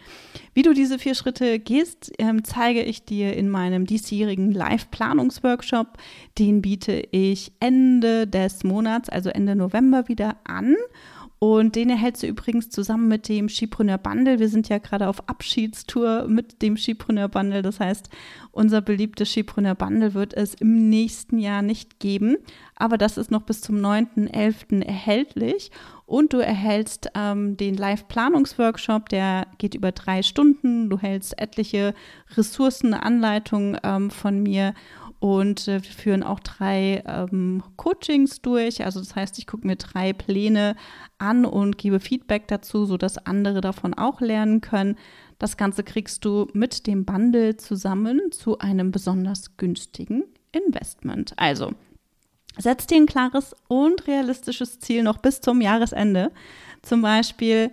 Wie 0.54 0.62
du 0.62 0.72
diese 0.72 0.98
vier 0.98 1.14
Schritte 1.14 1.58
gehst, 1.60 2.12
ähm, 2.18 2.42
zeige 2.42 2.82
ich 2.82 3.04
dir 3.04 3.36
in 3.36 3.48
meinem 3.48 3.86
diesjährigen 3.86 4.50
Live-Planungsworkshop. 4.50 5.98
Den 6.38 6.62
biete 6.62 7.02
ich 7.12 7.52
Ende 7.60 8.26
des 8.26 8.64
Monats, 8.64 9.08
also 9.08 9.30
Ende 9.30 9.54
November 9.54 10.08
wieder 10.08 10.36
an. 10.44 10.74
Und 11.38 11.76
den 11.76 11.90
erhältst 11.90 12.22
du 12.22 12.26
übrigens 12.26 12.70
zusammen 12.70 13.08
mit 13.08 13.28
dem 13.28 13.48
Skipreneur 13.48 13.98
Bundle. 13.98 14.38
Wir 14.38 14.48
sind 14.48 14.68
ja 14.68 14.78
gerade 14.78 15.08
auf 15.08 15.28
Abschiedstour 15.28 16.26
mit 16.26 16.62
dem 16.62 16.76
Skipreneur 16.76 17.28
Bundle. 17.28 17.60
Das 17.60 17.80
heißt, 17.80 18.08
unser 18.50 18.80
beliebtes 18.80 19.30
Skipreneur 19.30 19.74
Bundle 19.74 20.14
wird 20.14 20.32
es 20.32 20.54
im 20.54 20.88
nächsten 20.88 21.38
Jahr 21.38 21.60
nicht 21.60 22.00
geben. 22.00 22.38
Aber 22.76 22.96
das 22.96 23.18
ist 23.18 23.30
noch 23.30 23.42
bis 23.42 23.60
zum 23.60 23.76
9.11. 23.76 24.82
erhältlich. 24.84 25.70
Und 26.06 26.32
du 26.32 26.38
erhältst 26.38 27.10
ähm, 27.14 27.56
den 27.56 27.74
Live-Planungsworkshop, 27.74 29.08
der 29.08 29.46
geht 29.58 29.74
über 29.74 29.92
drei 29.92 30.22
Stunden. 30.22 30.88
Du 30.90 30.98
hältst 30.98 31.38
etliche 31.38 31.94
Ressourcen, 32.36 32.94
Anleitungen 32.94 33.78
ähm, 33.82 34.10
von 34.10 34.42
mir 34.42 34.74
und 35.24 35.68
äh, 35.68 35.82
wir 35.82 35.90
führen 35.90 36.22
auch 36.22 36.38
drei 36.38 37.02
ähm, 37.06 37.62
Coachings 37.76 38.42
durch. 38.42 38.84
Also 38.84 39.00
das 39.00 39.16
heißt, 39.16 39.38
ich 39.38 39.46
gucke 39.46 39.66
mir 39.66 39.76
drei 39.76 40.12
Pläne 40.12 40.76
an 41.16 41.46
und 41.46 41.78
gebe 41.78 41.98
Feedback 41.98 42.46
dazu, 42.46 42.84
sodass 42.84 43.16
andere 43.16 43.62
davon 43.62 43.94
auch 43.94 44.20
lernen 44.20 44.60
können. 44.60 44.98
Das 45.38 45.56
Ganze 45.56 45.82
kriegst 45.82 46.26
du 46.26 46.48
mit 46.52 46.86
dem 46.86 47.06
Bundle 47.06 47.56
zusammen 47.56 48.32
zu 48.32 48.58
einem 48.58 48.90
besonders 48.90 49.56
günstigen 49.56 50.24
Investment. 50.52 51.32
Also 51.38 51.72
setz 52.58 52.86
dir 52.86 52.98
ein 52.98 53.06
klares 53.06 53.56
und 53.66 54.06
realistisches 54.06 54.78
Ziel 54.78 55.02
noch 55.04 55.16
bis 55.16 55.40
zum 55.40 55.62
Jahresende. 55.62 56.32
Zum 56.82 57.00
Beispiel 57.00 57.70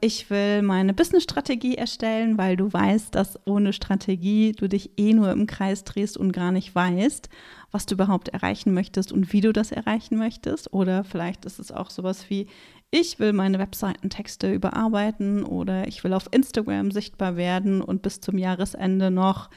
ich 0.00 0.28
will 0.28 0.62
meine 0.62 0.92
Business-Strategie 0.92 1.76
erstellen, 1.76 2.36
weil 2.36 2.56
du 2.56 2.72
weißt, 2.72 3.14
dass 3.14 3.38
ohne 3.46 3.72
Strategie 3.72 4.52
du 4.52 4.68
dich 4.68 4.90
eh 4.96 5.12
nur 5.12 5.30
im 5.30 5.46
Kreis 5.46 5.84
drehst 5.84 6.16
und 6.16 6.32
gar 6.32 6.50
nicht 6.50 6.74
weißt, 6.74 7.28
was 7.70 7.86
du 7.86 7.94
überhaupt 7.94 8.28
erreichen 8.28 8.74
möchtest 8.74 9.12
und 9.12 9.32
wie 9.32 9.40
du 9.40 9.52
das 9.52 9.70
erreichen 9.70 10.18
möchtest. 10.18 10.72
Oder 10.72 11.04
vielleicht 11.04 11.44
ist 11.44 11.60
es 11.60 11.70
auch 11.70 11.90
sowas 11.90 12.28
wie, 12.28 12.48
ich 12.90 13.20
will 13.20 13.32
meine 13.32 13.60
Webseitentexte 13.60 14.52
überarbeiten 14.52 15.44
oder 15.44 15.86
ich 15.86 16.02
will 16.02 16.12
auf 16.12 16.28
Instagram 16.32 16.90
sichtbar 16.90 17.36
werden 17.36 17.82
und 17.82 18.02
bis 18.02 18.20
zum 18.20 18.38
Jahresende 18.38 19.12
noch 19.12 19.48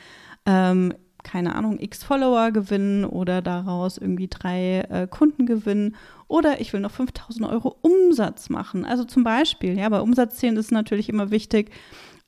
ähm, 0.45 0.93
keine 1.25 1.55
Ahnung, 1.55 1.79
x 1.79 2.03
Follower 2.03 2.51
gewinnen 2.51 3.03
oder 3.03 3.41
daraus 3.41 3.97
irgendwie 3.97 4.27
drei 4.27 4.81
äh, 4.89 5.07
Kunden 5.07 5.45
gewinnen. 5.45 5.95
Oder 6.27 6.61
ich 6.61 6.71
will 6.71 6.79
noch 6.79 6.91
5000 6.91 7.47
Euro 7.49 7.75
Umsatz 7.81 8.49
machen. 8.49 8.85
Also 8.85 9.03
zum 9.03 9.23
Beispiel, 9.23 9.77
ja, 9.77 9.89
bei 9.89 9.99
Umsatzzielen 9.99 10.55
ist 10.55 10.65
es 10.65 10.71
natürlich 10.71 11.09
immer 11.09 11.31
wichtig, 11.31 11.71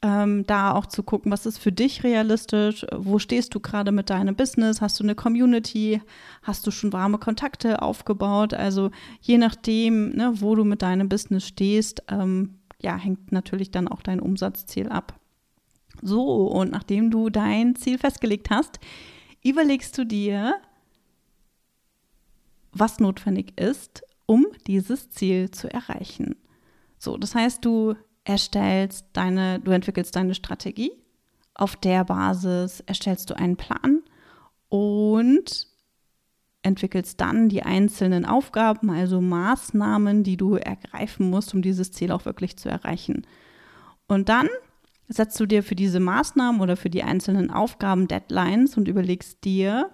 ähm, 0.01 0.46
da 0.46 0.74
auch 0.74 0.88
zu 0.88 1.04
gucken, 1.04 1.32
was 1.32 1.46
ist 1.46 1.58
für 1.58 1.72
dich 1.72 2.04
realistisch, 2.04 2.86
wo 2.96 3.18
stehst 3.20 3.56
du 3.56 3.60
gerade 3.60 3.92
mit 3.92 4.10
deinem 4.10 4.36
Business, 4.36 4.82
hast 4.82 5.00
du 5.00 5.04
eine 5.04 5.16
Community, 5.16 6.01
hast 6.44 6.68
du 6.68 6.72
schon 6.72 6.94
warme 6.94 7.18
Kontakte 7.18 7.82
aufgebaut, 7.82 8.54
also 8.54 8.92
je 9.22 9.38
nachdem, 9.38 10.10
ne, 10.10 10.34
wo 10.36 10.54
du 10.56 10.63
mit 10.63 10.82
deinem 10.82 11.10
Business 11.10 11.48
stehst, 11.48 12.04
ähm, 12.10 12.60
ja, 12.80 12.96
hängt 12.96 13.32
natürlich 13.32 13.72
dann 13.72 13.88
auch 13.88 14.04
dein 14.04 14.20
Umsatzziel 14.20 14.89
ab. 14.89 15.20
So, 16.01 16.48
und 16.48 16.72
nachdem 16.72 17.12
du 17.12 17.30
dein 17.30 17.75
Ziel 17.75 17.98
festgelegt 17.98 18.50
hast, 18.50 18.80
überlegst 19.44 19.98
du 19.98 20.06
dir, 20.06 20.56
was 22.72 23.00
notwendig 23.00 23.60
ist, 23.60 24.04
um 24.25 24.46
dieses 24.68 25.10
Ziel 25.10 25.51
zu 25.51 25.72
erreichen. 25.72 26.36
So, 27.00 27.18
das 27.18 27.34
heißt, 27.34 27.63
du 27.63 27.96
erstellst 28.24 29.08
deine, 29.13 29.60
du 29.60 29.72
entwickelst 29.72 30.16
deine 30.16 30.36
Strategie. 30.36 30.92
Auf 31.54 31.75
der 31.75 32.04
Basis 32.04 32.82
erstellst 32.82 33.30
du 33.30 33.36
einen 33.36 33.58
Plan 33.58 34.04
und 34.70 35.68
entwickelst 36.62 37.22
dann 37.22 37.50
die 37.50 37.63
einzelnen 37.63 38.25
Aufgaben, 38.25 38.89
also 38.89 39.22
Maßnahmen, 39.22 40.24
die 40.24 40.38
du 40.38 40.56
ergreifen 40.56 41.30
musst, 41.30 41.54
um 41.54 41.62
dieses 41.62 41.92
Ziel 41.92 42.12
auch 42.12 42.25
wirklich 42.25 42.58
zu 42.58 42.70
erreichen. 42.70 43.25
Und 44.08 44.30
dann 44.30 44.50
setzt 45.08 45.40
du 45.40 45.46
dir 45.46 45.64
für 45.64 45.76
diese 45.76 46.00
Maßnahmen 46.00 46.62
oder 46.62 46.76
für 46.76 46.90
die 46.90 47.04
einzelnen 47.04 47.52
Aufgaben 47.52 48.08
Deadlines 48.08 48.78
und 48.78 48.88
überlegst 48.88 49.44
dir, 49.44 49.90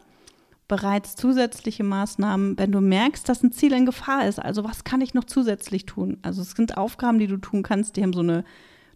bereits 0.67 1.15
zusätzliche 1.15 1.83
Maßnahmen, 1.83 2.57
wenn 2.57 2.71
du 2.71 2.81
merkst, 2.81 3.27
dass 3.27 3.43
ein 3.43 3.51
Ziel 3.51 3.73
in 3.73 3.85
Gefahr 3.85 4.27
ist. 4.27 4.39
Also 4.39 4.63
was 4.63 4.83
kann 4.83 5.01
ich 5.01 5.13
noch 5.13 5.25
zusätzlich 5.25 5.85
tun? 5.85 6.17
Also 6.21 6.41
es 6.41 6.51
sind 6.51 6.77
Aufgaben, 6.77 7.19
die 7.19 7.27
du 7.27 7.37
tun 7.37 7.63
kannst, 7.63 7.95
die 7.95 8.01
haben 8.01 8.13
so 8.13 8.21
eine, 8.21 8.43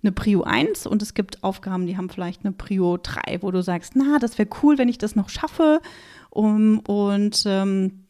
eine 0.01 0.11
Prio 0.11 0.43
1 0.43 0.87
und 0.87 1.01
es 1.01 1.13
gibt 1.13 1.43
Aufgaben, 1.43 1.85
die 1.85 1.97
haben 1.97 2.09
vielleicht 2.09 2.45
eine 2.45 2.53
Prio 2.53 2.97
3, 2.97 3.41
wo 3.41 3.51
du 3.51 3.61
sagst, 3.61 3.93
na, 3.95 4.17
das 4.19 4.37
wäre 4.37 4.49
cool, 4.63 4.77
wenn 4.77 4.89
ich 4.89 4.97
das 4.97 5.15
noch 5.15 5.29
schaffe. 5.29 5.81
Um, 6.29 6.79
und 6.79 7.43
ähm, 7.45 8.06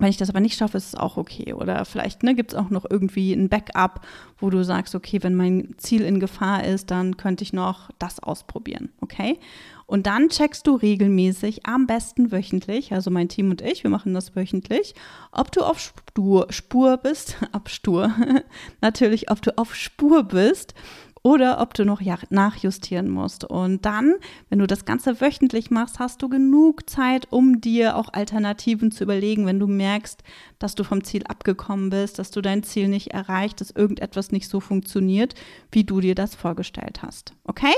wenn 0.00 0.10
ich 0.10 0.16
das 0.16 0.30
aber 0.30 0.40
nicht 0.40 0.56
schaffe, 0.56 0.78
ist 0.78 0.88
es 0.88 0.94
auch 0.94 1.16
okay. 1.16 1.52
Oder 1.52 1.84
vielleicht 1.84 2.22
ne, 2.22 2.34
gibt 2.34 2.52
es 2.52 2.58
auch 2.58 2.70
noch 2.70 2.86
irgendwie 2.88 3.32
ein 3.32 3.48
Backup, 3.48 4.00
wo 4.38 4.50
du 4.50 4.64
sagst, 4.64 4.94
okay, 4.94 5.22
wenn 5.22 5.34
mein 5.34 5.74
Ziel 5.76 6.02
in 6.02 6.20
Gefahr 6.20 6.64
ist, 6.64 6.90
dann 6.90 7.16
könnte 7.16 7.44
ich 7.44 7.52
noch 7.52 7.90
das 7.98 8.20
ausprobieren. 8.20 8.90
Okay? 9.00 9.38
Und 9.86 10.06
dann 10.06 10.28
checkst 10.28 10.66
du 10.66 10.76
regelmäßig, 10.76 11.66
am 11.66 11.86
besten 11.86 12.30
wöchentlich, 12.30 12.92
also 12.92 13.10
mein 13.10 13.28
Team 13.28 13.50
und 13.50 13.60
ich, 13.60 13.82
wir 13.82 13.90
machen 13.90 14.14
das 14.14 14.36
wöchentlich, 14.36 14.94
ob 15.32 15.50
du 15.50 15.62
auf 15.62 15.80
Spur, 15.80 16.46
Spur 16.50 16.96
bist, 16.96 17.36
Abstur, 17.52 18.12
natürlich, 18.80 19.30
ob 19.30 19.42
du 19.42 19.58
auf 19.58 19.74
Spur 19.74 20.22
bist 20.22 20.74
oder 21.22 21.60
ob 21.60 21.74
du 21.74 21.84
noch 21.84 22.00
nachjustieren 22.30 23.08
musst. 23.08 23.44
Und 23.44 23.84
dann, 23.84 24.14
wenn 24.48 24.58
du 24.58 24.66
das 24.66 24.84
Ganze 24.84 25.20
wöchentlich 25.20 25.70
machst, 25.70 25.98
hast 25.98 26.22
du 26.22 26.28
genug 26.28 26.88
Zeit, 26.88 27.28
um 27.30 27.60
dir 27.60 27.96
auch 27.96 28.12
Alternativen 28.12 28.90
zu 28.90 29.04
überlegen, 29.04 29.46
wenn 29.46 29.60
du 29.60 29.66
merkst, 29.66 30.22
dass 30.58 30.74
du 30.74 30.84
vom 30.84 31.04
Ziel 31.04 31.24
abgekommen 31.26 31.90
bist, 31.90 32.18
dass 32.18 32.30
du 32.30 32.40
dein 32.40 32.62
Ziel 32.62 32.88
nicht 32.88 33.08
erreicht, 33.08 33.60
dass 33.60 33.70
irgendetwas 33.70 34.32
nicht 34.32 34.48
so 34.48 34.60
funktioniert, 34.60 35.34
wie 35.70 35.84
du 35.84 36.00
dir 36.00 36.14
das 36.14 36.34
vorgestellt 36.34 37.02
hast. 37.02 37.34
Okay? 37.44 37.74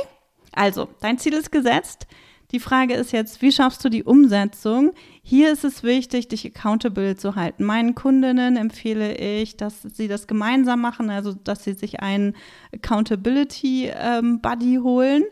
Also, 0.52 0.88
dein 1.00 1.18
Ziel 1.18 1.32
ist 1.32 1.50
gesetzt. 1.50 2.06
Die 2.52 2.60
Frage 2.60 2.94
ist 2.94 3.12
jetzt, 3.12 3.40
wie 3.40 3.50
schaffst 3.50 3.82
du 3.82 3.88
die 3.88 4.04
Umsetzung? 4.04 4.92
Hier 5.22 5.52
ist 5.52 5.64
es 5.64 5.82
wichtig, 5.82 6.28
dich 6.28 6.46
accountable 6.46 7.16
zu 7.16 7.34
halten. 7.34 7.64
Meinen 7.64 7.94
Kundinnen 7.94 8.56
empfehle 8.56 9.16
ich, 9.16 9.56
dass 9.56 9.80
sie 9.82 10.06
das 10.06 10.26
gemeinsam 10.26 10.82
machen, 10.82 11.08
also 11.08 11.32
dass 11.32 11.64
sie 11.64 11.72
sich 11.72 12.00
einen 12.00 12.36
Accountability 12.74 13.90
ähm, 13.94 14.40
Buddy 14.42 14.80
holen. 14.82 15.24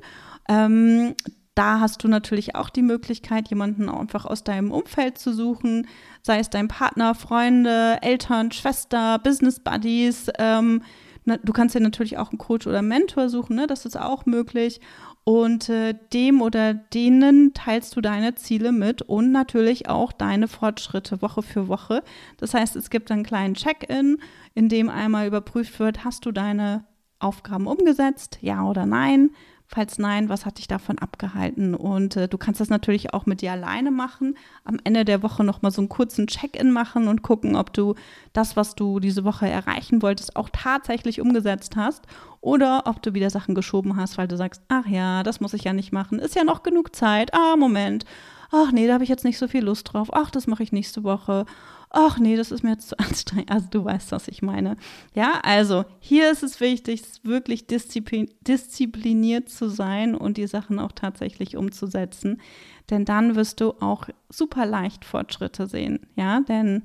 Ähm, 0.48 1.14
da 1.54 1.80
hast 1.80 2.02
du 2.02 2.08
natürlich 2.08 2.54
auch 2.54 2.70
die 2.70 2.80
Möglichkeit, 2.80 3.48
jemanden 3.48 3.90
einfach 3.90 4.24
aus 4.24 4.42
deinem 4.42 4.70
Umfeld 4.70 5.18
zu 5.18 5.34
suchen, 5.34 5.86
sei 6.22 6.38
es 6.38 6.48
dein 6.48 6.68
Partner, 6.68 7.14
Freunde, 7.14 7.98
Eltern, 8.00 8.50
Schwester, 8.50 9.18
Business 9.18 9.60
Buddies. 9.60 10.30
Ähm, 10.38 10.82
du 11.26 11.52
kannst 11.52 11.74
dir 11.74 11.80
natürlich 11.80 12.16
auch 12.16 12.30
einen 12.30 12.38
Coach 12.38 12.66
oder 12.66 12.80
Mentor 12.80 13.28
suchen, 13.28 13.56
ne? 13.56 13.66
das 13.66 13.84
ist 13.84 14.00
auch 14.00 14.24
möglich. 14.24 14.80
Und 15.24 15.68
äh, 15.68 15.94
dem 16.12 16.40
oder 16.40 16.74
denen 16.74 17.52
teilst 17.54 17.94
du 17.94 18.00
deine 18.00 18.34
Ziele 18.34 18.72
mit 18.72 19.02
und 19.02 19.32
natürlich 19.32 19.88
auch 19.88 20.12
deine 20.12 20.48
Fortschritte 20.48 21.22
Woche 21.22 21.42
für 21.42 21.68
Woche. 21.68 22.02
Das 22.38 22.54
heißt, 22.54 22.74
es 22.76 22.90
gibt 22.90 23.10
einen 23.10 23.22
kleinen 23.22 23.54
Check-in, 23.54 24.18
in 24.54 24.68
dem 24.68 24.88
einmal 24.88 25.26
überprüft 25.26 25.78
wird, 25.78 26.04
hast 26.04 26.26
du 26.26 26.32
deine 26.32 26.84
Aufgaben 27.18 27.66
umgesetzt, 27.66 28.38
ja 28.40 28.64
oder 28.64 28.86
nein? 28.86 29.30
Falls 29.72 29.98
nein, 29.98 30.28
was 30.28 30.46
hat 30.46 30.58
dich 30.58 30.66
davon 30.66 30.98
abgehalten? 30.98 31.76
Und 31.76 32.16
äh, 32.16 32.26
du 32.26 32.38
kannst 32.38 32.60
das 32.60 32.70
natürlich 32.70 33.14
auch 33.14 33.26
mit 33.26 33.40
dir 33.40 33.52
alleine 33.52 33.92
machen. 33.92 34.36
Am 34.64 34.80
Ende 34.82 35.04
der 35.04 35.22
Woche 35.22 35.44
nochmal 35.44 35.70
so 35.70 35.80
einen 35.80 35.88
kurzen 35.88 36.26
Check-in 36.26 36.72
machen 36.72 37.06
und 37.06 37.22
gucken, 37.22 37.54
ob 37.54 37.72
du 37.72 37.94
das, 38.32 38.56
was 38.56 38.74
du 38.74 38.98
diese 38.98 39.22
Woche 39.22 39.48
erreichen 39.48 40.02
wolltest, 40.02 40.34
auch 40.34 40.48
tatsächlich 40.52 41.20
umgesetzt 41.20 41.76
hast. 41.76 42.08
Oder 42.40 42.82
ob 42.86 43.00
du 43.00 43.14
wieder 43.14 43.30
Sachen 43.30 43.54
geschoben 43.54 43.94
hast, 43.94 44.18
weil 44.18 44.26
du 44.26 44.36
sagst, 44.36 44.60
ach 44.66 44.86
ja, 44.88 45.22
das 45.22 45.38
muss 45.38 45.54
ich 45.54 45.62
ja 45.62 45.72
nicht 45.72 45.92
machen. 45.92 46.18
Ist 46.18 46.34
ja 46.34 46.42
noch 46.42 46.64
genug 46.64 46.96
Zeit. 46.96 47.32
Ah, 47.32 47.54
Moment. 47.56 48.04
Ach 48.50 48.72
nee, 48.72 48.88
da 48.88 48.94
habe 48.94 49.04
ich 49.04 49.10
jetzt 49.10 49.24
nicht 49.24 49.38
so 49.38 49.46
viel 49.46 49.62
Lust 49.62 49.92
drauf. 49.92 50.08
Ach, 50.12 50.32
das 50.32 50.48
mache 50.48 50.64
ich 50.64 50.72
nächste 50.72 51.04
Woche 51.04 51.46
ach 51.90 52.18
nee, 52.18 52.36
das 52.36 52.50
ist 52.50 52.62
mir 52.62 52.70
jetzt 52.70 52.88
zu 52.88 52.98
anstrengend. 52.98 53.50
Also 53.50 53.66
du 53.70 53.84
weißt, 53.84 54.12
was 54.12 54.28
ich 54.28 54.42
meine. 54.42 54.76
Ja, 55.14 55.40
also 55.42 55.84
hier 55.98 56.30
ist 56.30 56.42
es 56.42 56.60
wichtig, 56.60 57.02
wirklich 57.22 57.66
disziplin 57.66 58.30
diszipliniert 58.40 59.48
zu 59.48 59.68
sein 59.68 60.14
und 60.14 60.36
die 60.36 60.46
Sachen 60.46 60.78
auch 60.78 60.92
tatsächlich 60.92 61.56
umzusetzen. 61.56 62.40
Denn 62.88 63.04
dann 63.04 63.36
wirst 63.36 63.60
du 63.60 63.72
auch 63.80 64.08
super 64.28 64.66
leicht 64.66 65.04
Fortschritte 65.04 65.66
sehen. 65.66 66.06
Ja, 66.16 66.40
denn 66.40 66.84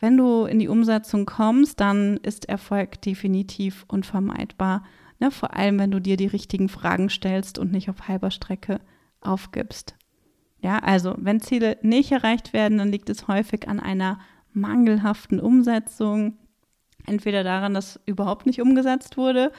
wenn 0.00 0.16
du 0.16 0.44
in 0.44 0.60
die 0.60 0.68
Umsetzung 0.68 1.26
kommst, 1.26 1.80
dann 1.80 2.18
ist 2.18 2.48
Erfolg 2.48 3.02
definitiv 3.02 3.84
unvermeidbar. 3.88 4.84
Ne? 5.18 5.30
Vor 5.30 5.54
allem, 5.54 5.78
wenn 5.78 5.90
du 5.90 6.00
dir 6.00 6.16
die 6.16 6.26
richtigen 6.26 6.68
Fragen 6.68 7.10
stellst 7.10 7.58
und 7.58 7.72
nicht 7.72 7.90
auf 7.90 8.06
halber 8.06 8.30
Strecke 8.30 8.80
aufgibst. 9.20 9.97
Ja, 10.60 10.78
also 10.78 11.14
wenn 11.18 11.40
Ziele 11.40 11.78
nicht 11.82 12.10
erreicht 12.10 12.52
werden, 12.52 12.78
dann 12.78 12.90
liegt 12.90 13.10
es 13.10 13.28
häufig 13.28 13.68
an 13.68 13.80
einer 13.80 14.18
mangelhaften 14.52 15.40
Umsetzung. 15.40 16.36
Entweder 17.06 17.44
daran, 17.44 17.74
dass 17.74 18.00
überhaupt 18.06 18.46
nicht 18.46 18.60
umgesetzt 18.60 19.16
wurde, 19.16 19.52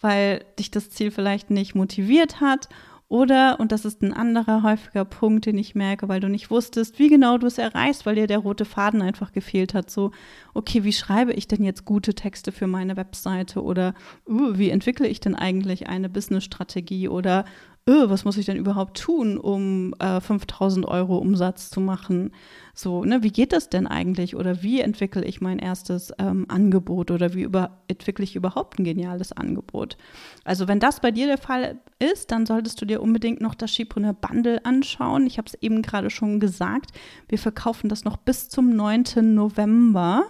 weil 0.00 0.44
dich 0.58 0.70
das 0.70 0.90
Ziel 0.90 1.10
vielleicht 1.10 1.50
nicht 1.50 1.74
motiviert 1.74 2.40
hat 2.40 2.68
oder, 3.08 3.60
und 3.60 3.70
das 3.70 3.84
ist 3.84 4.02
ein 4.02 4.12
anderer 4.12 4.64
häufiger 4.64 5.04
Punkt, 5.04 5.46
den 5.46 5.58
ich 5.58 5.76
merke, 5.76 6.08
weil 6.08 6.18
du 6.18 6.28
nicht 6.28 6.50
wusstest, 6.50 6.98
wie 6.98 7.08
genau 7.08 7.38
du 7.38 7.46
es 7.46 7.58
erreichst, 7.58 8.04
weil 8.04 8.16
dir 8.16 8.26
der 8.26 8.38
rote 8.38 8.64
Faden 8.64 9.00
einfach 9.00 9.30
gefehlt 9.30 9.74
hat. 9.74 9.90
So, 9.90 10.10
okay, 10.54 10.82
wie 10.82 10.92
schreibe 10.92 11.32
ich 11.32 11.46
denn 11.46 11.62
jetzt 11.62 11.84
gute 11.84 12.14
Texte 12.14 12.50
für 12.50 12.66
meine 12.66 12.96
Webseite? 12.96 13.62
Oder 13.62 13.94
uh, 14.28 14.58
wie 14.58 14.70
entwickle 14.70 15.06
ich 15.06 15.20
denn 15.20 15.36
eigentlich 15.36 15.88
eine 15.88 16.08
Business-Strategie? 16.08 17.08
Oder 17.08 17.44
öh, 17.88 18.08
was 18.10 18.24
muss 18.24 18.36
ich 18.36 18.46
denn 18.46 18.56
überhaupt 18.56 18.98
tun, 18.98 19.38
um 19.38 19.94
äh, 20.00 20.20
5000 20.20 20.86
Euro 20.86 21.18
Umsatz 21.18 21.70
zu 21.70 21.80
machen? 21.80 22.32
So, 22.74 23.04
ne, 23.04 23.22
wie 23.22 23.30
geht 23.30 23.52
das 23.52 23.68
denn 23.68 23.86
eigentlich? 23.86 24.34
Oder 24.34 24.62
wie 24.62 24.80
entwickle 24.80 25.24
ich 25.24 25.40
mein 25.40 25.58
erstes 25.58 26.12
ähm, 26.18 26.46
Angebot? 26.48 27.10
Oder 27.10 27.34
wie 27.34 27.42
über, 27.42 27.78
entwickle 27.86 28.24
ich 28.24 28.34
überhaupt 28.34 28.78
ein 28.78 28.84
geniales 28.84 29.32
Angebot? 29.32 29.96
Also, 30.44 30.66
wenn 30.66 30.80
das 30.80 31.00
bei 31.00 31.12
dir 31.12 31.26
der 31.26 31.38
Fall 31.38 31.78
ist, 32.00 32.32
dann 32.32 32.44
solltest 32.44 32.80
du 32.80 32.86
dir 32.86 33.00
unbedingt 33.00 33.40
noch 33.40 33.54
das 33.54 33.72
Schipreneur 33.72 34.14
Bundle 34.14 34.64
anschauen. 34.64 35.26
Ich 35.26 35.38
habe 35.38 35.46
es 35.46 35.54
eben 35.54 35.82
gerade 35.82 36.10
schon 36.10 36.40
gesagt. 36.40 36.90
Wir 37.28 37.38
verkaufen 37.38 37.88
das 37.88 38.04
noch 38.04 38.16
bis 38.16 38.48
zum 38.48 38.74
9. 38.74 39.34
November. 39.34 40.24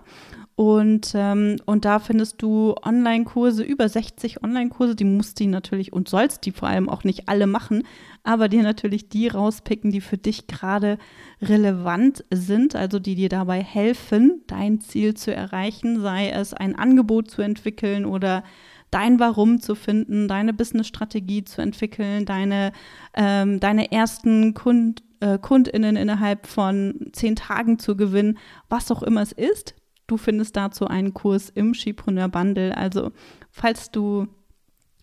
Und, 0.56 1.12
ähm, 1.14 1.56
und 1.66 1.84
da 1.84 1.98
findest 1.98 2.40
du 2.40 2.74
Online-Kurse, 2.82 3.62
über 3.62 3.90
60 3.90 4.42
Online-Kurse, 4.42 4.96
die 4.96 5.04
musst 5.04 5.38
du 5.38 5.46
natürlich 5.46 5.92
und 5.92 6.08
sollst 6.08 6.46
die 6.46 6.50
vor 6.50 6.68
allem 6.68 6.88
auch 6.88 7.04
nicht 7.04 7.28
alle 7.28 7.46
machen, 7.46 7.82
aber 8.24 8.48
dir 8.48 8.62
natürlich 8.62 9.10
die 9.10 9.28
rauspicken, 9.28 9.90
die 9.90 10.00
für 10.00 10.16
dich 10.16 10.46
gerade 10.46 10.96
relevant 11.42 12.24
sind, 12.30 12.74
also 12.74 12.98
die 12.98 13.16
dir 13.16 13.28
dabei 13.28 13.62
helfen, 13.62 14.40
dein 14.46 14.80
Ziel 14.80 15.12
zu 15.12 15.34
erreichen, 15.34 16.00
sei 16.00 16.30
es 16.30 16.54
ein 16.54 16.74
Angebot 16.74 17.30
zu 17.30 17.42
entwickeln 17.42 18.06
oder 18.06 18.42
dein 18.90 19.20
Warum 19.20 19.60
zu 19.60 19.74
finden, 19.74 20.26
deine 20.26 20.54
Business-Strategie 20.54 21.44
zu 21.44 21.60
entwickeln, 21.60 22.24
deine, 22.24 22.72
ähm, 23.12 23.60
deine 23.60 23.92
ersten 23.92 24.54
Kund, 24.54 25.02
äh, 25.20 25.38
KundInnen 25.38 25.96
innerhalb 25.96 26.46
von 26.46 27.10
zehn 27.12 27.36
Tagen 27.36 27.78
zu 27.78 27.94
gewinnen, 27.94 28.38
was 28.70 28.90
auch 28.90 29.02
immer 29.02 29.20
es 29.20 29.32
ist. 29.32 29.74
Du 30.06 30.16
findest 30.16 30.56
dazu 30.56 30.86
einen 30.86 31.14
Kurs 31.14 31.50
im 31.50 31.74
Skipreneur 31.74 32.28
Bundle. 32.28 32.76
Also, 32.76 33.12
falls 33.50 33.90
du 33.90 34.28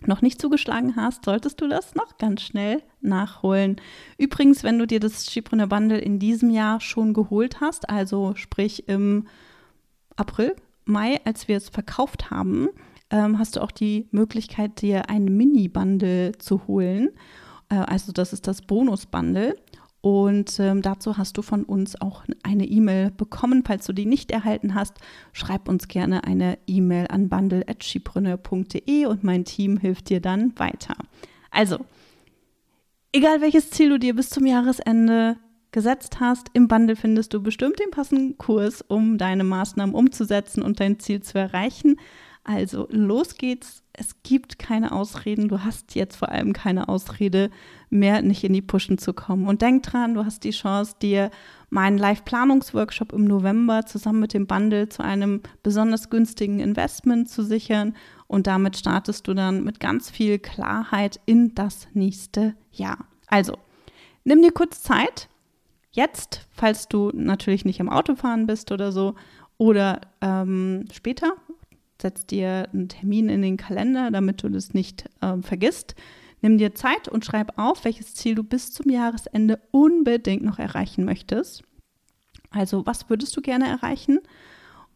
noch 0.08 0.22
nicht 0.22 0.42
zugeschlagen 0.42 0.96
hast, 0.96 1.26
solltest 1.26 1.62
du 1.62 1.68
das 1.68 1.96
noch 1.96 2.18
ganz 2.18 2.42
schnell 2.42 2.84
nachholen. 3.02 3.78
Übrigens, 4.18 4.64
wenn 4.64 4.80
du 4.80 4.88
dir 4.88 5.00
das 5.00 5.26
Skipreneur 5.26 5.68
Bundle 5.68 6.00
in 6.00 6.20
diesem 6.20 6.50
Jahr 6.50 6.80
schon 6.82 7.14
geholt 7.14 7.62
hast, 7.62 7.90
also 7.90 8.34
sprich 8.36 8.88
im 8.88 9.28
April, 10.16 10.56
Mai, 10.86 11.22
als 11.24 11.48
wir 11.48 11.58
es 11.58 11.70
verkauft 11.70 12.30
haben, 12.30 12.68
ähm, 13.10 13.40
hast 13.40 13.56
du 13.56 13.62
auch 13.62 13.72
die 13.72 14.08
Möglichkeit, 14.12 14.82
dir 14.82 15.10
ein 15.10 15.26
Mini-Bundle 15.26 16.34
zu 16.38 16.68
holen. 16.68 17.10
Äh, 17.70 17.76
also 17.76 18.12
das 18.12 18.34
ist 18.34 18.48
das 18.48 18.62
Bonus-Bundle. 18.62 19.56
Und 20.04 20.60
ähm, 20.60 20.82
dazu 20.82 21.18
hast 21.18 21.38
du 21.38 21.42
von 21.42 21.64
uns 21.64 22.00
auch 22.02 22.26
eine 22.44 22.66
E-Mail 22.66 23.10
bekommen. 23.10 23.64
Falls 23.66 23.86
du 23.86 23.94
die 23.94 24.06
nicht 24.06 24.32
erhalten 24.32 24.76
hast, 24.76 24.98
schreib 25.32 25.70
uns 25.70 25.88
gerne 25.88 26.26
eine 26.26 26.58
E-Mail 26.68 27.08
an 27.08 27.30
bundle.schiebrunne.de 27.30 29.06
und 29.06 29.24
mein 29.24 29.46
Team 29.46 29.78
hilft 29.78 30.10
dir 30.10 30.20
dann 30.20 30.60
weiter. 30.60 30.96
Also, 31.52 31.86
egal 33.14 33.40
welches 33.40 33.72
Ziel 33.72 33.92
du 33.92 33.98
dir 33.98 34.14
bis 34.14 34.30
zum 34.30 34.46
Jahresende 34.46 35.38
gesetzt 35.72 36.20
hast, 36.20 36.48
im 36.52 36.68
Bundle 36.68 36.98
findest 36.98 37.34
du 37.34 37.42
bestimmt 37.42 37.80
den 37.80 37.92
passenden 37.92 38.38
Kurs, 38.38 38.82
um 38.82 39.18
deine 39.18 39.46
Maßnahmen 39.46 39.96
umzusetzen 39.96 40.64
und 40.64 40.82
dein 40.82 41.00
Ziel 41.00 41.24
zu 41.24 41.40
erreichen. 41.40 41.96
Also 42.44 42.90
los 42.92 43.38
geht's. 43.38 43.83
Es 43.96 44.24
gibt 44.24 44.58
keine 44.58 44.92
Ausreden. 44.92 45.50
Du 45.50 45.64
hast 45.64 45.94
jetzt 45.94 46.16
vor 46.16 46.30
allem 46.30 46.52
keine 46.52 46.90
Ausrede 46.90 47.52
mehr, 47.92 48.24
nicht 48.24 48.44
in 48.44 48.54
die 48.54 48.64
Pushen 48.64 48.98
zu 48.98 49.14
kommen. 49.14 49.48
Und 49.48 49.62
denk 49.62 49.84
dran, 49.84 50.16
du 50.16 50.26
hast 50.26 50.44
die 50.44 50.50
Chance, 50.50 50.96
dir 51.00 51.30
meinen 51.70 52.00
Live-Planungsworkshop 52.00 53.14
im 53.14 53.26
November 53.26 53.86
zusammen 53.86 54.20
mit 54.20 54.34
dem 54.34 54.48
Bundle 54.48 54.90
zu 54.90 55.04
einem 55.04 55.42
besonders 55.62 56.10
günstigen 56.10 56.60
Investment 56.60 57.30
zu 57.30 57.44
sichern. 57.44 57.96
Und 58.26 58.48
damit 58.48 58.78
startest 58.78 59.28
du 59.28 59.36
dann 59.36 59.64
mit 59.64 59.80
ganz 59.80 60.10
viel 60.10 60.40
Klarheit 60.40 61.20
in 61.28 61.54
das 61.54 61.88
nächste 61.94 62.56
Jahr. 62.72 63.06
Also, 63.28 63.58
nimm 64.24 64.42
dir 64.42 64.52
kurz 64.52 64.82
Zeit. 64.82 65.30
Jetzt, 65.92 66.48
falls 66.50 66.88
du 66.88 67.12
natürlich 67.14 67.64
nicht 67.64 67.80
im 67.80 67.90
Autofahren 67.90 68.48
bist 68.48 68.72
oder 68.72 68.92
so, 68.92 69.14
oder 69.58 70.02
ähm, 70.22 70.86
später, 70.92 71.34
setz 72.02 72.26
dir 72.26 72.70
einen 72.74 72.90
Termin 72.90 73.30
in 73.30 73.42
den 73.42 73.58
Kalender, 73.58 74.12
damit 74.12 74.44
du 74.44 74.50
das 74.50 74.74
nicht 74.74 75.10
äh, 75.22 75.38
vergisst. 75.42 75.96
Nimm 76.42 76.58
dir 76.58 76.76
Zeit 76.76 77.08
und 77.08 77.24
schreib 77.24 77.58
auf, 77.58 77.86
welches 77.86 78.16
Ziel 78.16 78.36
du 78.36 78.44
bis 78.44 78.72
zum 78.74 78.90
Jahresende 78.90 79.60
unbedingt 79.72 80.44
noch 80.44 80.60
erreichen 80.60 81.06
möchtest. 81.06 81.64
Also, 82.50 82.86
was 82.86 83.10
würdest 83.10 83.36
du 83.38 83.42
gerne 83.42 83.68
erreichen? 83.68 84.20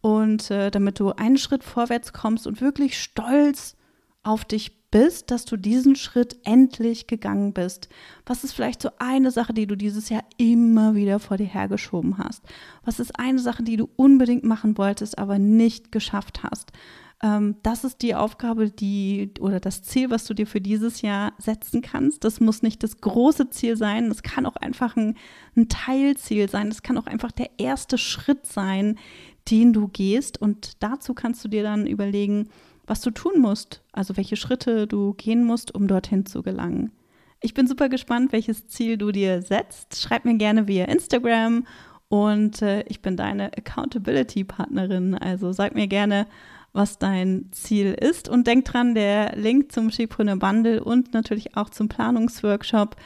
Und 0.00 0.50
äh, 0.50 0.70
damit 0.70 1.00
du 1.00 1.12
einen 1.12 1.38
Schritt 1.38 1.64
vorwärts 1.64 2.12
kommst 2.12 2.46
und 2.46 2.60
wirklich 2.60 3.00
stolz 3.00 3.76
auf 4.22 4.44
dich 4.44 4.77
bist, 4.90 5.30
dass 5.30 5.44
du 5.44 5.56
diesen 5.56 5.96
Schritt 5.96 6.38
endlich 6.44 7.06
gegangen 7.06 7.52
bist. 7.52 7.88
Was 8.26 8.44
ist 8.44 8.52
vielleicht 8.52 8.82
so 8.82 8.90
eine 8.98 9.30
Sache, 9.30 9.52
die 9.52 9.66
du 9.66 9.76
dieses 9.76 10.08
Jahr 10.08 10.24
immer 10.38 10.94
wieder 10.94 11.18
vor 11.18 11.36
dir 11.36 11.46
hergeschoben 11.46 12.18
hast? 12.18 12.42
Was 12.84 13.00
ist 13.00 13.18
eine 13.18 13.38
Sache, 13.38 13.62
die 13.62 13.76
du 13.76 13.88
unbedingt 13.96 14.44
machen 14.44 14.78
wolltest, 14.78 15.18
aber 15.18 15.38
nicht 15.38 15.92
geschafft 15.92 16.42
hast? 16.42 16.72
Ähm, 17.22 17.56
das 17.62 17.84
ist 17.84 18.02
die 18.02 18.14
Aufgabe, 18.14 18.70
die 18.70 19.32
oder 19.40 19.60
das 19.60 19.82
Ziel, 19.82 20.10
was 20.10 20.24
du 20.24 20.34
dir 20.34 20.46
für 20.46 20.60
dieses 20.60 21.02
Jahr 21.02 21.32
setzen 21.38 21.82
kannst. 21.82 22.24
Das 22.24 22.40
muss 22.40 22.62
nicht 22.62 22.82
das 22.82 22.98
große 22.98 23.50
Ziel 23.50 23.76
sein. 23.76 24.08
Das 24.08 24.22
kann 24.22 24.46
auch 24.46 24.56
einfach 24.56 24.96
ein, 24.96 25.16
ein 25.56 25.68
Teilziel 25.68 26.48
sein. 26.48 26.68
Das 26.68 26.82
kann 26.82 26.96
auch 26.96 27.06
einfach 27.06 27.32
der 27.32 27.50
erste 27.58 27.98
Schritt 27.98 28.46
sein, 28.46 28.98
den 29.50 29.72
du 29.72 29.88
gehst. 29.88 30.40
Und 30.40 30.82
dazu 30.82 31.14
kannst 31.14 31.44
du 31.44 31.48
dir 31.48 31.62
dann 31.62 31.86
überlegen, 31.86 32.48
was 32.88 33.00
du 33.00 33.10
tun 33.10 33.40
musst, 33.40 33.82
also 33.92 34.16
welche 34.16 34.36
Schritte 34.36 34.86
du 34.86 35.14
gehen 35.14 35.44
musst, 35.44 35.74
um 35.74 35.86
dorthin 35.86 36.26
zu 36.26 36.42
gelangen. 36.42 36.92
Ich 37.40 37.54
bin 37.54 37.68
super 37.68 37.88
gespannt, 37.88 38.32
welches 38.32 38.66
Ziel 38.66 38.96
du 38.96 39.12
dir 39.12 39.42
setzt. 39.42 40.00
Schreib 40.00 40.24
mir 40.24 40.36
gerne 40.36 40.66
via 40.66 40.86
Instagram 40.86 41.66
und 42.08 42.62
äh, 42.62 42.82
ich 42.88 43.00
bin 43.00 43.16
deine 43.16 43.52
Accountability-Partnerin. 43.56 45.14
Also 45.14 45.52
sag 45.52 45.74
mir 45.74 45.86
gerne, 45.86 46.26
was 46.72 46.98
dein 46.98 47.48
Ziel 47.52 47.94
ist. 47.94 48.28
Und 48.28 48.46
denk 48.46 48.64
dran, 48.64 48.94
der 48.94 49.36
Link 49.36 49.70
zum 49.70 49.90
Skipreneur 49.90 50.36
Bundle 50.36 50.82
und 50.82 51.14
natürlich 51.14 51.56
auch 51.56 51.70
zum 51.70 51.88
Planungsworkshop, 51.88 52.96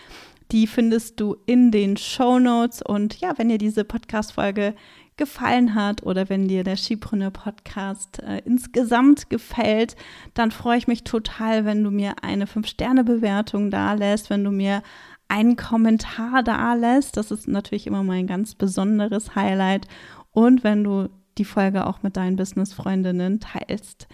die 0.50 0.66
findest 0.66 1.20
du 1.20 1.36
in 1.46 1.70
den 1.70 1.96
Show 1.96 2.38
Notes. 2.38 2.82
Und 2.82 3.20
ja, 3.20 3.34
wenn 3.36 3.48
dir 3.48 3.58
diese 3.58 3.84
Podcast-Folge 3.84 4.74
gefallen 5.16 5.74
hat 5.74 6.02
oder 6.02 6.28
wenn 6.28 6.48
dir 6.48 6.64
der 6.64 6.76
Skipreneur 6.76 7.30
Podcast 7.30 8.22
äh, 8.22 8.42
insgesamt 8.44 9.30
gefällt, 9.30 9.96
dann 10.34 10.50
freue 10.50 10.78
ich 10.78 10.88
mich 10.88 11.04
total, 11.04 11.64
wenn 11.64 11.84
du 11.84 11.90
mir 11.90 12.14
eine 12.22 12.46
5-Sterne-Bewertung 12.46 13.70
da 13.70 13.92
lässt, 13.92 14.30
wenn 14.30 14.44
du 14.44 14.50
mir 14.50 14.82
einen 15.28 15.56
Kommentar 15.56 16.42
da 16.42 16.74
lässt. 16.74 17.16
Das 17.16 17.30
ist 17.30 17.48
natürlich 17.48 17.86
immer 17.86 18.02
mein 18.02 18.26
ganz 18.26 18.54
besonderes 18.54 19.34
Highlight. 19.34 19.86
Und 20.30 20.64
wenn 20.64 20.84
du 20.84 21.08
die 21.38 21.44
Folge 21.44 21.86
auch 21.86 22.02
mit 22.02 22.16
deinen 22.16 22.36
Business-Freundinnen 22.36 23.40
teilst. 23.40 24.06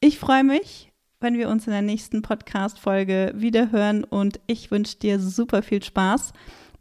Ich 0.00 0.18
freue 0.18 0.44
mich, 0.44 0.92
wenn 1.20 1.38
wir 1.38 1.48
uns 1.48 1.66
in 1.66 1.72
der 1.72 1.82
nächsten 1.82 2.22
Podcast-Folge 2.22 3.32
wiederhören 3.34 4.04
und 4.04 4.40
ich 4.46 4.70
wünsche 4.70 4.98
dir 4.98 5.18
super 5.18 5.62
viel 5.62 5.82
Spaß 5.82 6.32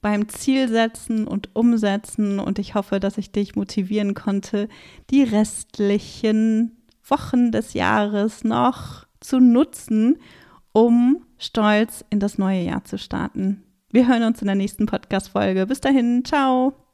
beim 0.06 0.30
Zielsetzen 0.30 1.26
und 1.26 1.56
Umsetzen 1.56 2.39
und 2.39 2.60
ich 2.60 2.76
hoffe, 2.76 3.00
dass 3.00 3.18
ich 3.18 3.32
dich 3.32 3.56
motivieren 3.56 4.13
konnte, 4.13 4.70
die 5.10 5.24
restlichen 5.24 6.78
Wochen 7.04 7.52
des 7.52 7.74
Jahres 7.74 8.44
noch 8.44 9.08
zu 9.20 9.39
nutzen, 9.39 10.20
um 10.74 11.26
stolz 11.39 12.06
in 12.12 12.20
das 12.20 12.38
neue 12.38 12.62
Jahr 12.62 12.84
zu 12.84 13.00
starten. 13.00 13.63
Wir 13.89 14.08
hören 14.08 14.22
uns 14.22 14.41
in 14.41 14.46
der 14.46 14.54
nächsten 14.54 14.86
Podcast-Folge. 14.86 15.65
Bis 15.65 15.82
dahin, 15.82 16.24
ciao! 16.24 16.85